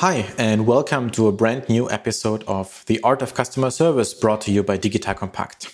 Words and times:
Hi, 0.00 0.30
and 0.36 0.66
welcome 0.66 1.08
to 1.12 1.26
a 1.26 1.32
brand 1.32 1.70
new 1.70 1.90
episode 1.90 2.44
of 2.46 2.84
The 2.84 3.00
Art 3.02 3.22
of 3.22 3.32
Customer 3.32 3.70
Service 3.70 4.12
brought 4.12 4.42
to 4.42 4.52
you 4.52 4.62
by 4.62 4.76
Digital 4.76 5.14
Kompakt. 5.14 5.72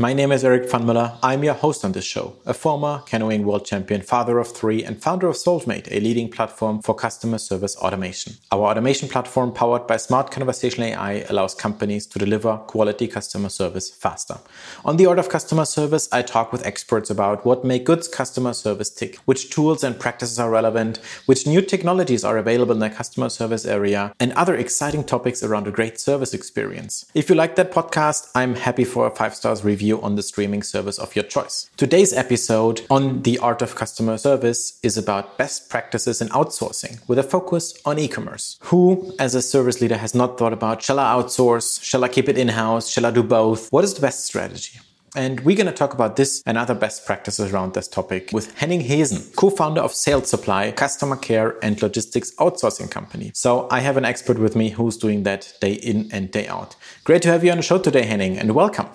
My 0.00 0.12
name 0.12 0.30
is 0.30 0.44
Erik 0.44 0.70
Pfannmöller. 0.70 1.18
I'm 1.24 1.42
your 1.42 1.54
host 1.54 1.84
on 1.84 1.90
this 1.90 2.04
show, 2.04 2.36
a 2.46 2.54
former 2.54 3.02
canoeing 3.04 3.42
world 3.42 3.66
champion, 3.66 4.00
father 4.00 4.38
of 4.38 4.46
three, 4.46 4.84
and 4.84 5.02
founder 5.02 5.26
of 5.26 5.34
Solvemate, 5.34 5.88
a 5.90 5.98
leading 5.98 6.30
platform 6.30 6.82
for 6.82 6.94
customer 6.94 7.38
service 7.38 7.76
automation. 7.78 8.34
Our 8.52 8.60
automation 8.60 9.08
platform, 9.08 9.50
powered 9.50 9.88
by 9.88 9.96
smart 9.96 10.30
conversational 10.30 10.86
AI, 10.90 11.24
allows 11.28 11.56
companies 11.56 12.06
to 12.06 12.18
deliver 12.20 12.58
quality 12.58 13.08
customer 13.08 13.48
service 13.48 13.90
faster. 13.90 14.38
On 14.84 14.98
the 14.98 15.06
art 15.06 15.18
of 15.18 15.30
customer 15.30 15.64
service, 15.64 16.08
I 16.12 16.22
talk 16.22 16.52
with 16.52 16.64
experts 16.64 17.10
about 17.10 17.44
what 17.44 17.64
make 17.64 17.84
good 17.84 18.08
customer 18.12 18.52
service 18.52 18.90
tick, 18.90 19.16
which 19.24 19.50
tools 19.50 19.82
and 19.82 19.98
practices 19.98 20.38
are 20.38 20.48
relevant, 20.48 20.98
which 21.26 21.44
new 21.44 21.60
technologies 21.60 22.22
are 22.22 22.38
available 22.38 22.74
in 22.74 22.78
the 22.78 22.88
customer 22.88 23.30
service 23.30 23.66
area, 23.66 24.14
and 24.20 24.32
other 24.34 24.54
exciting 24.54 25.02
topics 25.02 25.42
around 25.42 25.66
a 25.66 25.72
great 25.72 25.98
service 25.98 26.34
experience. 26.34 27.04
If 27.14 27.28
you 27.28 27.34
like 27.34 27.56
that 27.56 27.72
podcast, 27.72 28.30
I'm 28.36 28.54
happy 28.54 28.84
for 28.84 29.04
a 29.04 29.10
five 29.10 29.34
stars 29.34 29.64
review 29.64 29.87
review 29.88 30.04
on 30.04 30.16
the 30.16 30.22
streaming 30.22 30.62
service 30.62 30.98
of 30.98 31.14
your 31.16 31.24
choice. 31.24 31.70
Today's 31.76 32.12
episode 32.12 32.82
on 32.90 33.22
the 33.22 33.38
art 33.38 33.62
of 33.62 33.74
customer 33.74 34.18
service 34.18 34.78
is 34.82 34.98
about 34.98 35.38
best 35.38 35.70
practices 35.70 36.20
in 36.20 36.28
outsourcing 36.28 36.96
with 37.08 37.18
a 37.18 37.22
focus 37.22 37.74
on 37.84 37.98
e-commerce. 37.98 38.58
Who, 38.70 39.14
as 39.18 39.34
a 39.34 39.42
service 39.42 39.80
leader, 39.80 39.96
has 39.96 40.14
not 40.14 40.38
thought 40.38 40.52
about 40.52 40.82
shall 40.82 40.98
I 41.00 41.14
outsource? 41.14 41.82
Shall 41.82 42.04
I 42.04 42.08
keep 42.08 42.28
it 42.28 42.38
in-house? 42.38 42.88
Shall 42.88 43.06
I 43.06 43.10
do 43.10 43.22
both? 43.22 43.70
What 43.70 43.84
is 43.84 43.94
the 43.94 44.00
best 44.00 44.24
strategy? 44.24 44.80
And 45.16 45.40
we're 45.40 45.56
going 45.56 45.72
to 45.74 45.80
talk 45.82 45.94
about 45.94 46.16
this 46.16 46.42
and 46.44 46.58
other 46.58 46.74
best 46.74 47.06
practices 47.06 47.50
around 47.50 47.72
this 47.72 47.88
topic 47.88 48.30
with 48.32 48.54
Henning 48.60 48.82
Heesen, 48.82 49.34
co-founder 49.36 49.80
of 49.80 49.92
Salesupply, 49.92 50.76
customer 50.76 51.16
care 51.16 51.56
and 51.62 51.80
logistics 51.80 52.30
outsourcing 52.36 52.90
company. 52.90 53.30
So 53.34 53.66
I 53.70 53.80
have 53.80 53.96
an 53.96 54.04
expert 54.04 54.38
with 54.38 54.54
me 54.54 54.68
who's 54.68 54.98
doing 54.98 55.22
that 55.22 55.54
day 55.60 55.72
in 55.72 56.10
and 56.12 56.30
day 56.30 56.46
out. 56.46 56.76
Great 57.04 57.22
to 57.22 57.28
have 57.32 57.42
you 57.42 57.50
on 57.50 57.56
the 57.56 57.62
show 57.62 57.78
today, 57.78 58.04
Henning, 58.04 58.36
and 58.38 58.54
welcome. 58.54 58.88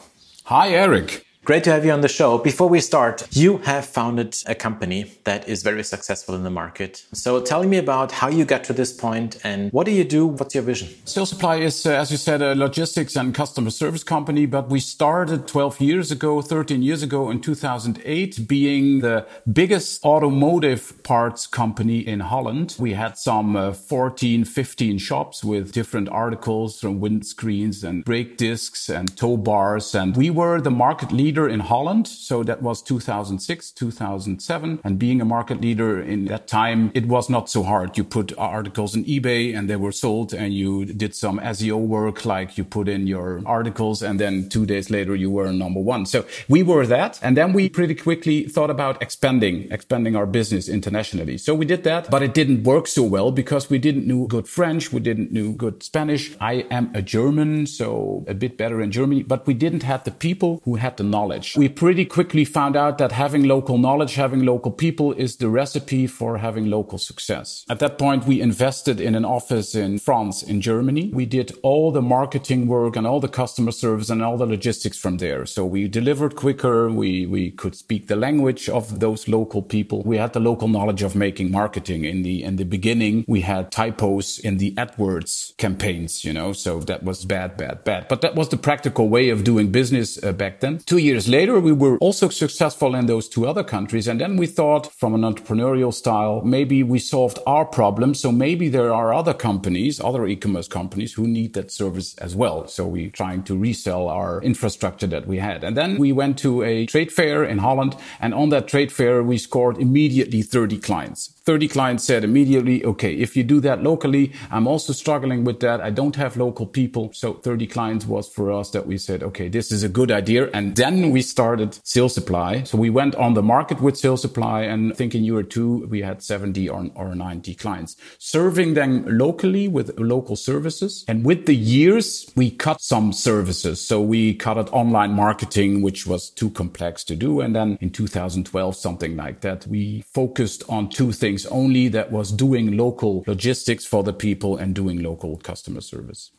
Hi, 0.45 0.73
Erik. 0.73 1.25
Great 1.45 1.61
to 1.65 1.71
have 1.71 1.83
you 1.83 1.91
on 1.91 1.99
the 1.99 2.07
show. 2.07 2.37
Before 2.37 2.69
we 2.69 2.79
start, 2.79 3.27
you 3.31 3.57
have 3.65 3.85
founded 3.85 4.33
a 4.45 4.55
company 4.55 5.11
that 5.25 5.45
is 5.45 5.61
very 5.61 5.83
successful 5.83 6.35
in 6.35 6.43
the 6.43 6.49
market. 6.49 7.05
So 7.11 7.41
tell 7.41 7.63
me 7.63 7.77
about 7.77 8.13
how 8.13 8.29
you 8.29 8.45
got 8.45 8.63
to 8.65 8.73
this 8.73 8.93
point 8.93 9.41
and 9.43 9.69
what 9.73 9.85
do 9.85 9.91
you 9.91 10.05
do? 10.05 10.25
What's 10.25 10.55
your 10.55 10.63
vision? 10.63 10.87
Sales 11.03 11.31
Supply 11.31 11.57
is, 11.57 11.85
uh, 11.85 11.91
as 11.91 12.11
you 12.11 12.17
said, 12.17 12.41
a 12.41 12.55
logistics 12.55 13.17
and 13.17 13.35
customer 13.35 13.71
service 13.71 14.05
company, 14.05 14.45
but 14.45 14.69
we 14.69 14.79
started 14.79 15.45
12 15.45 15.81
years 15.81 16.11
ago, 16.13 16.41
13 16.41 16.81
years 16.81 17.03
ago 17.03 17.29
in 17.29 17.41
2008, 17.41 18.47
being 18.47 19.01
the 19.01 19.27
biggest 19.51 20.01
automotive 20.05 21.03
parts 21.03 21.45
company 21.45 22.07
in 22.07 22.21
Holland. 22.21 22.77
We 22.79 22.93
had 22.93 23.17
some 23.17 23.57
uh, 23.57 23.73
14, 23.73 24.45
15 24.45 24.97
shops 24.97 25.43
with 25.43 25.73
different 25.73 26.07
articles 26.07 26.79
from 26.79 27.01
windscreens 27.01 27.83
and 27.83 28.05
brake 28.05 28.37
discs 28.37 28.87
and 28.87 29.17
tow 29.17 29.35
bars. 29.35 29.93
And 29.93 30.15
we 30.15 30.29
were 30.29 30.61
the 30.61 30.71
market 30.71 31.11
leader 31.11 31.32
leader 31.33 31.49
in 31.49 31.61
Holland. 31.61 32.07
So 32.07 32.43
that 32.43 32.61
was 32.61 32.83
2006, 32.83 33.71
2007. 33.71 34.79
And 34.83 34.99
being 34.99 35.19
a 35.19 35.25
market 35.25 35.61
leader 35.61 35.99
in 35.99 36.25
that 36.25 36.47
time, 36.47 36.91
it 36.93 37.07
was 37.07 37.27
not 37.27 37.49
so 37.49 37.63
hard. 37.63 37.97
You 37.97 38.03
put 38.03 38.37
articles 38.37 38.95
in 38.95 39.03
eBay 39.05 39.57
and 39.57 39.67
they 39.67 39.75
were 39.75 39.91
sold 39.91 40.31
and 40.31 40.53
you 40.53 40.85
did 40.85 41.15
some 41.15 41.39
SEO 41.39 41.79
work, 41.79 42.23
like 42.23 42.55
you 42.55 42.63
put 42.63 42.87
in 42.87 43.07
your 43.07 43.41
articles 43.47 44.03
and 44.03 44.19
then 44.19 44.47
two 44.47 44.67
days 44.67 44.91
later 44.91 45.15
you 45.15 45.31
were 45.31 45.51
number 45.51 45.79
one. 45.79 46.05
So 46.05 46.23
we 46.47 46.61
were 46.61 46.85
that. 46.85 47.19
And 47.23 47.35
then 47.35 47.51
we 47.51 47.67
pretty 47.67 47.95
quickly 47.95 48.43
thought 48.43 48.69
about 48.69 49.01
expanding, 49.01 49.71
expanding 49.71 50.15
our 50.15 50.27
business 50.27 50.69
internationally. 50.69 51.39
So 51.39 51.55
we 51.55 51.65
did 51.65 51.83
that, 51.83 52.11
but 52.11 52.21
it 52.21 52.35
didn't 52.35 52.63
work 52.63 52.85
so 52.85 53.01
well 53.01 53.31
because 53.31 53.71
we 53.71 53.79
didn't 53.79 54.05
know 54.05 54.27
good 54.27 54.47
French. 54.47 54.93
We 54.93 54.99
didn't 54.99 55.31
know 55.31 55.51
good 55.53 55.81
Spanish. 55.81 56.35
I 56.39 56.67
am 56.69 56.91
a 56.93 57.01
German, 57.01 57.65
so 57.65 58.23
a 58.27 58.35
bit 58.35 58.55
better 58.55 58.79
in 58.81 58.91
Germany, 58.91 59.23
but 59.23 59.47
we 59.47 59.55
didn't 59.55 59.81
have 59.81 60.03
the 60.03 60.11
people 60.11 60.61
who 60.63 60.75
had 60.75 60.97
the 60.97 61.03
knowledge 61.03 61.22
knowledge. 61.23 61.55
We 61.55 61.69
pretty 61.69 62.05
quickly 62.05 62.45
found 62.45 62.75
out 62.75 62.97
that 62.97 63.11
having 63.11 63.43
local 63.47 63.77
knowledge, 63.77 64.15
having 64.15 64.45
local 64.45 64.71
people 64.71 65.13
is 65.13 65.37
the 65.37 65.49
recipe 65.49 66.07
for 66.07 66.37
having 66.37 66.69
local 66.69 66.97
success. 66.97 67.65
At 67.69 67.79
that 67.79 67.97
point, 67.97 68.25
we 68.25 68.41
invested 68.41 68.99
in 68.99 69.15
an 69.15 69.25
office 69.25 69.75
in 69.75 69.99
France, 69.99 70.43
in 70.43 70.59
Germany. 70.61 71.09
We 71.13 71.25
did 71.25 71.57
all 71.61 71.91
the 71.91 72.01
marketing 72.01 72.67
work 72.67 72.95
and 72.97 73.07
all 73.07 73.19
the 73.19 73.35
customer 73.41 73.71
service 73.71 74.09
and 74.09 74.21
all 74.21 74.37
the 74.37 74.45
logistics 74.45 74.97
from 74.97 75.17
there. 75.17 75.45
So 75.45 75.65
we 75.65 75.87
delivered 75.87 76.35
quicker. 76.35 76.89
We, 76.89 77.25
we 77.25 77.51
could 77.51 77.75
speak 77.75 78.07
the 78.07 78.15
language 78.15 78.69
of 78.69 78.99
those 78.99 79.27
local 79.27 79.61
people. 79.61 80.01
We 80.03 80.17
had 80.17 80.33
the 80.33 80.39
local 80.39 80.67
knowledge 80.67 81.03
of 81.03 81.15
making 81.15 81.51
marketing 81.51 82.03
in 82.03 82.23
the, 82.23 82.43
in 82.43 82.57
the 82.57 82.65
beginning. 82.65 83.25
We 83.27 83.41
had 83.41 83.71
typos 83.71 84.39
in 84.39 84.57
the 84.57 84.71
AdWords 84.75 85.55
campaigns, 85.57 86.25
you 86.25 86.33
know, 86.33 86.53
so 86.53 86.79
that 86.81 87.03
was 87.03 87.25
bad, 87.25 87.55
bad, 87.57 87.83
bad. 87.83 88.07
But 88.09 88.21
that 88.21 88.35
was 88.35 88.49
the 88.49 88.57
practical 88.57 89.07
way 89.07 89.29
of 89.29 89.43
doing 89.43 89.71
business 89.71 90.21
uh, 90.21 90.33
back 90.33 90.59
then. 90.59 90.79
Two 90.79 90.97
years 90.97 91.12
years 91.13 91.29
later, 91.29 91.59
we 91.59 91.71
were 91.71 91.97
also 91.99 92.27
successful 92.29 92.95
in 92.95 93.05
those 93.05 93.29
two 93.29 93.45
other 93.45 93.63
countries. 93.63 94.07
And 94.07 94.19
then 94.19 94.35
we 94.35 94.47
thought 94.47 94.91
from 94.91 95.13
an 95.13 95.21
entrepreneurial 95.21 95.93
style, 95.93 96.41
maybe 96.41 96.81
we 96.81 96.97
solved 96.97 97.37
our 97.45 97.65
problem. 97.65 98.15
So 98.15 98.31
maybe 98.31 98.67
there 98.67 98.91
are 98.91 99.13
other 99.13 99.35
companies, 99.35 100.01
other 100.01 100.25
e-commerce 100.25 100.67
companies 100.67 101.13
who 101.13 101.27
need 101.27 101.53
that 101.53 101.71
service 101.71 102.15
as 102.17 102.35
well. 102.35 102.67
So 102.67 102.87
we 102.87 103.11
trying 103.11 103.43
to 103.43 103.55
resell 103.55 104.07
our 104.07 104.41
infrastructure 104.41 105.05
that 105.07 105.27
we 105.27 105.37
had. 105.37 105.63
And 105.63 105.77
then 105.77 105.99
we 105.99 106.11
went 106.11 106.39
to 106.39 106.63
a 106.63 106.87
trade 106.87 107.11
fair 107.11 107.43
in 107.43 107.59
Holland. 107.59 107.95
And 108.19 108.33
on 108.33 108.49
that 108.49 108.67
trade 108.67 108.91
fair, 108.91 109.21
we 109.21 109.37
scored 109.37 109.77
immediately 109.77 110.41
30 110.41 110.79
clients. 110.79 111.29
30 111.45 111.67
clients 111.67 112.05
said 112.05 112.23
immediately, 112.23 112.85
okay, 112.85 113.13
if 113.13 113.35
you 113.35 113.43
do 113.43 113.59
that 113.59 113.83
locally, 113.83 114.31
I'm 114.49 114.65
also 114.65 114.93
struggling 114.93 115.43
with 115.43 115.59
that. 115.59 115.81
I 115.81 115.89
don't 115.89 116.15
have 116.15 116.37
local 116.37 116.65
people. 116.65 117.11
So 117.13 117.33
30 117.33 117.67
clients 117.67 118.05
was 118.05 118.29
for 118.29 118.49
us 118.51 118.69
that 118.69 118.87
we 118.87 118.97
said, 118.97 119.23
okay, 119.23 119.49
this 119.49 119.69
is 119.69 119.83
a 119.83 119.89
good 119.89 120.09
idea. 120.09 120.49
And 120.53 120.75
then 120.77 121.11
we 121.11 121.21
started 121.21 121.71
Salesupply. 121.83 122.65
So 122.65 122.77
we 122.77 122.89
went 122.89 123.15
on 123.15 123.33
the 123.33 123.43
market 123.43 123.81
with 123.81 123.95
Salesupply 123.95 124.71
and 124.71 124.93
I 124.93 124.95
think 124.95 125.15
in 125.15 125.25
year 125.25 125.43
two, 125.43 125.85
we 125.87 126.01
had 126.01 126.23
70 126.23 126.69
or, 126.69 126.89
or 126.95 127.13
90 127.13 127.55
clients 127.55 127.97
serving 128.19 128.73
them 128.73 129.05
locally 129.05 129.67
with 129.67 129.99
local 129.99 130.37
services. 130.37 131.03
And 131.09 131.25
with 131.25 131.45
the 131.45 131.55
years, 131.55 132.31
we 132.37 132.51
cut 132.51 132.79
some 132.79 133.11
services. 133.11 133.85
So 133.85 134.01
we 134.01 134.33
cut 134.33 134.57
it 134.57 134.71
online 134.71 135.11
marketing, 135.11 135.81
which 135.81 136.07
was 136.07 136.29
too 136.29 136.51
complex 136.51 137.03
to 137.05 137.17
do. 137.17 137.41
And 137.41 137.53
then 137.53 137.77
in 137.81 137.89
2012, 137.89 138.75
something 138.77 139.17
like 139.17 139.41
that, 139.41 139.67
we 139.67 140.05
focused 140.13 140.63
on 140.69 140.87
two 140.87 141.11
things 141.11 141.32
things 141.33 141.51
only 141.51 141.89
that 141.89 142.11
was 142.11 142.31
doing 142.31 142.77
local 142.77 143.23
logistics 143.25 143.85
for 143.85 144.03
the 144.03 144.13
people 144.13 144.57
and 144.57 144.75
doing 144.75 145.01
local 145.01 145.39
customer 145.41 145.81
service. 145.81 146.31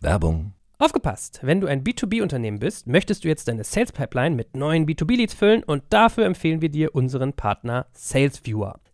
Werbung. 0.00 0.52
Aufgepasst! 0.78 1.40
Wenn 1.42 1.62
du 1.62 1.66
ein 1.66 1.82
B2B-Unternehmen 1.82 2.58
bist, 2.58 2.86
möchtest 2.86 3.24
du 3.24 3.28
jetzt 3.28 3.48
deine 3.48 3.64
Sales 3.64 3.92
Pipeline 3.92 4.36
mit 4.36 4.54
neuen 4.54 4.86
B2B-Leads 4.86 5.32
füllen 5.32 5.62
und 5.62 5.84
dafür 5.88 6.26
empfehlen 6.26 6.60
wir 6.60 6.68
dir 6.68 6.94
unseren 6.94 7.32
Partner 7.32 7.86
SalesViewer. 7.94 8.78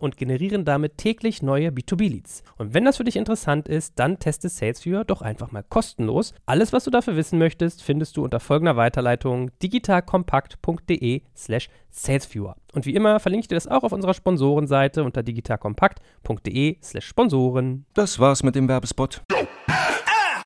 Und 0.00 0.16
generieren 0.16 0.64
damit 0.64 0.98
täglich 0.98 1.42
neue 1.42 1.70
B2B-Leads. 1.70 2.42
Und 2.56 2.74
wenn 2.74 2.84
das 2.84 2.98
für 2.98 3.04
dich 3.04 3.16
interessant 3.16 3.68
ist, 3.68 3.98
dann 3.98 4.18
teste 4.18 4.48
SalesViewer 4.48 5.04
doch 5.04 5.22
einfach 5.22 5.50
mal 5.50 5.62
kostenlos. 5.62 6.34
Alles, 6.46 6.72
was 6.72 6.84
du 6.84 6.90
dafür 6.90 7.16
wissen 7.16 7.38
möchtest, 7.38 7.82
findest 7.82 8.16
du 8.16 8.24
unter 8.24 8.40
folgender 8.40 8.76
Weiterleitung 8.76 9.50
digitalkompakt.de 9.62 11.22
slash 11.36 11.68
salesviewer. 11.90 12.56
Und 12.72 12.86
wie 12.86 12.94
immer 12.94 13.18
verlinke 13.20 13.44
ich 13.44 13.48
dir 13.48 13.56
das 13.56 13.66
auch 13.66 13.82
auf 13.82 13.92
unserer 13.92 14.14
Sponsorenseite 14.14 15.02
unter 15.02 15.22
digitalkompakt.de 15.22 16.76
slash 16.82 17.06
Sponsoren. 17.06 17.86
Das 17.94 18.18
war's 18.18 18.42
mit 18.42 18.54
dem 18.54 18.68
Werbespot. 18.68 19.22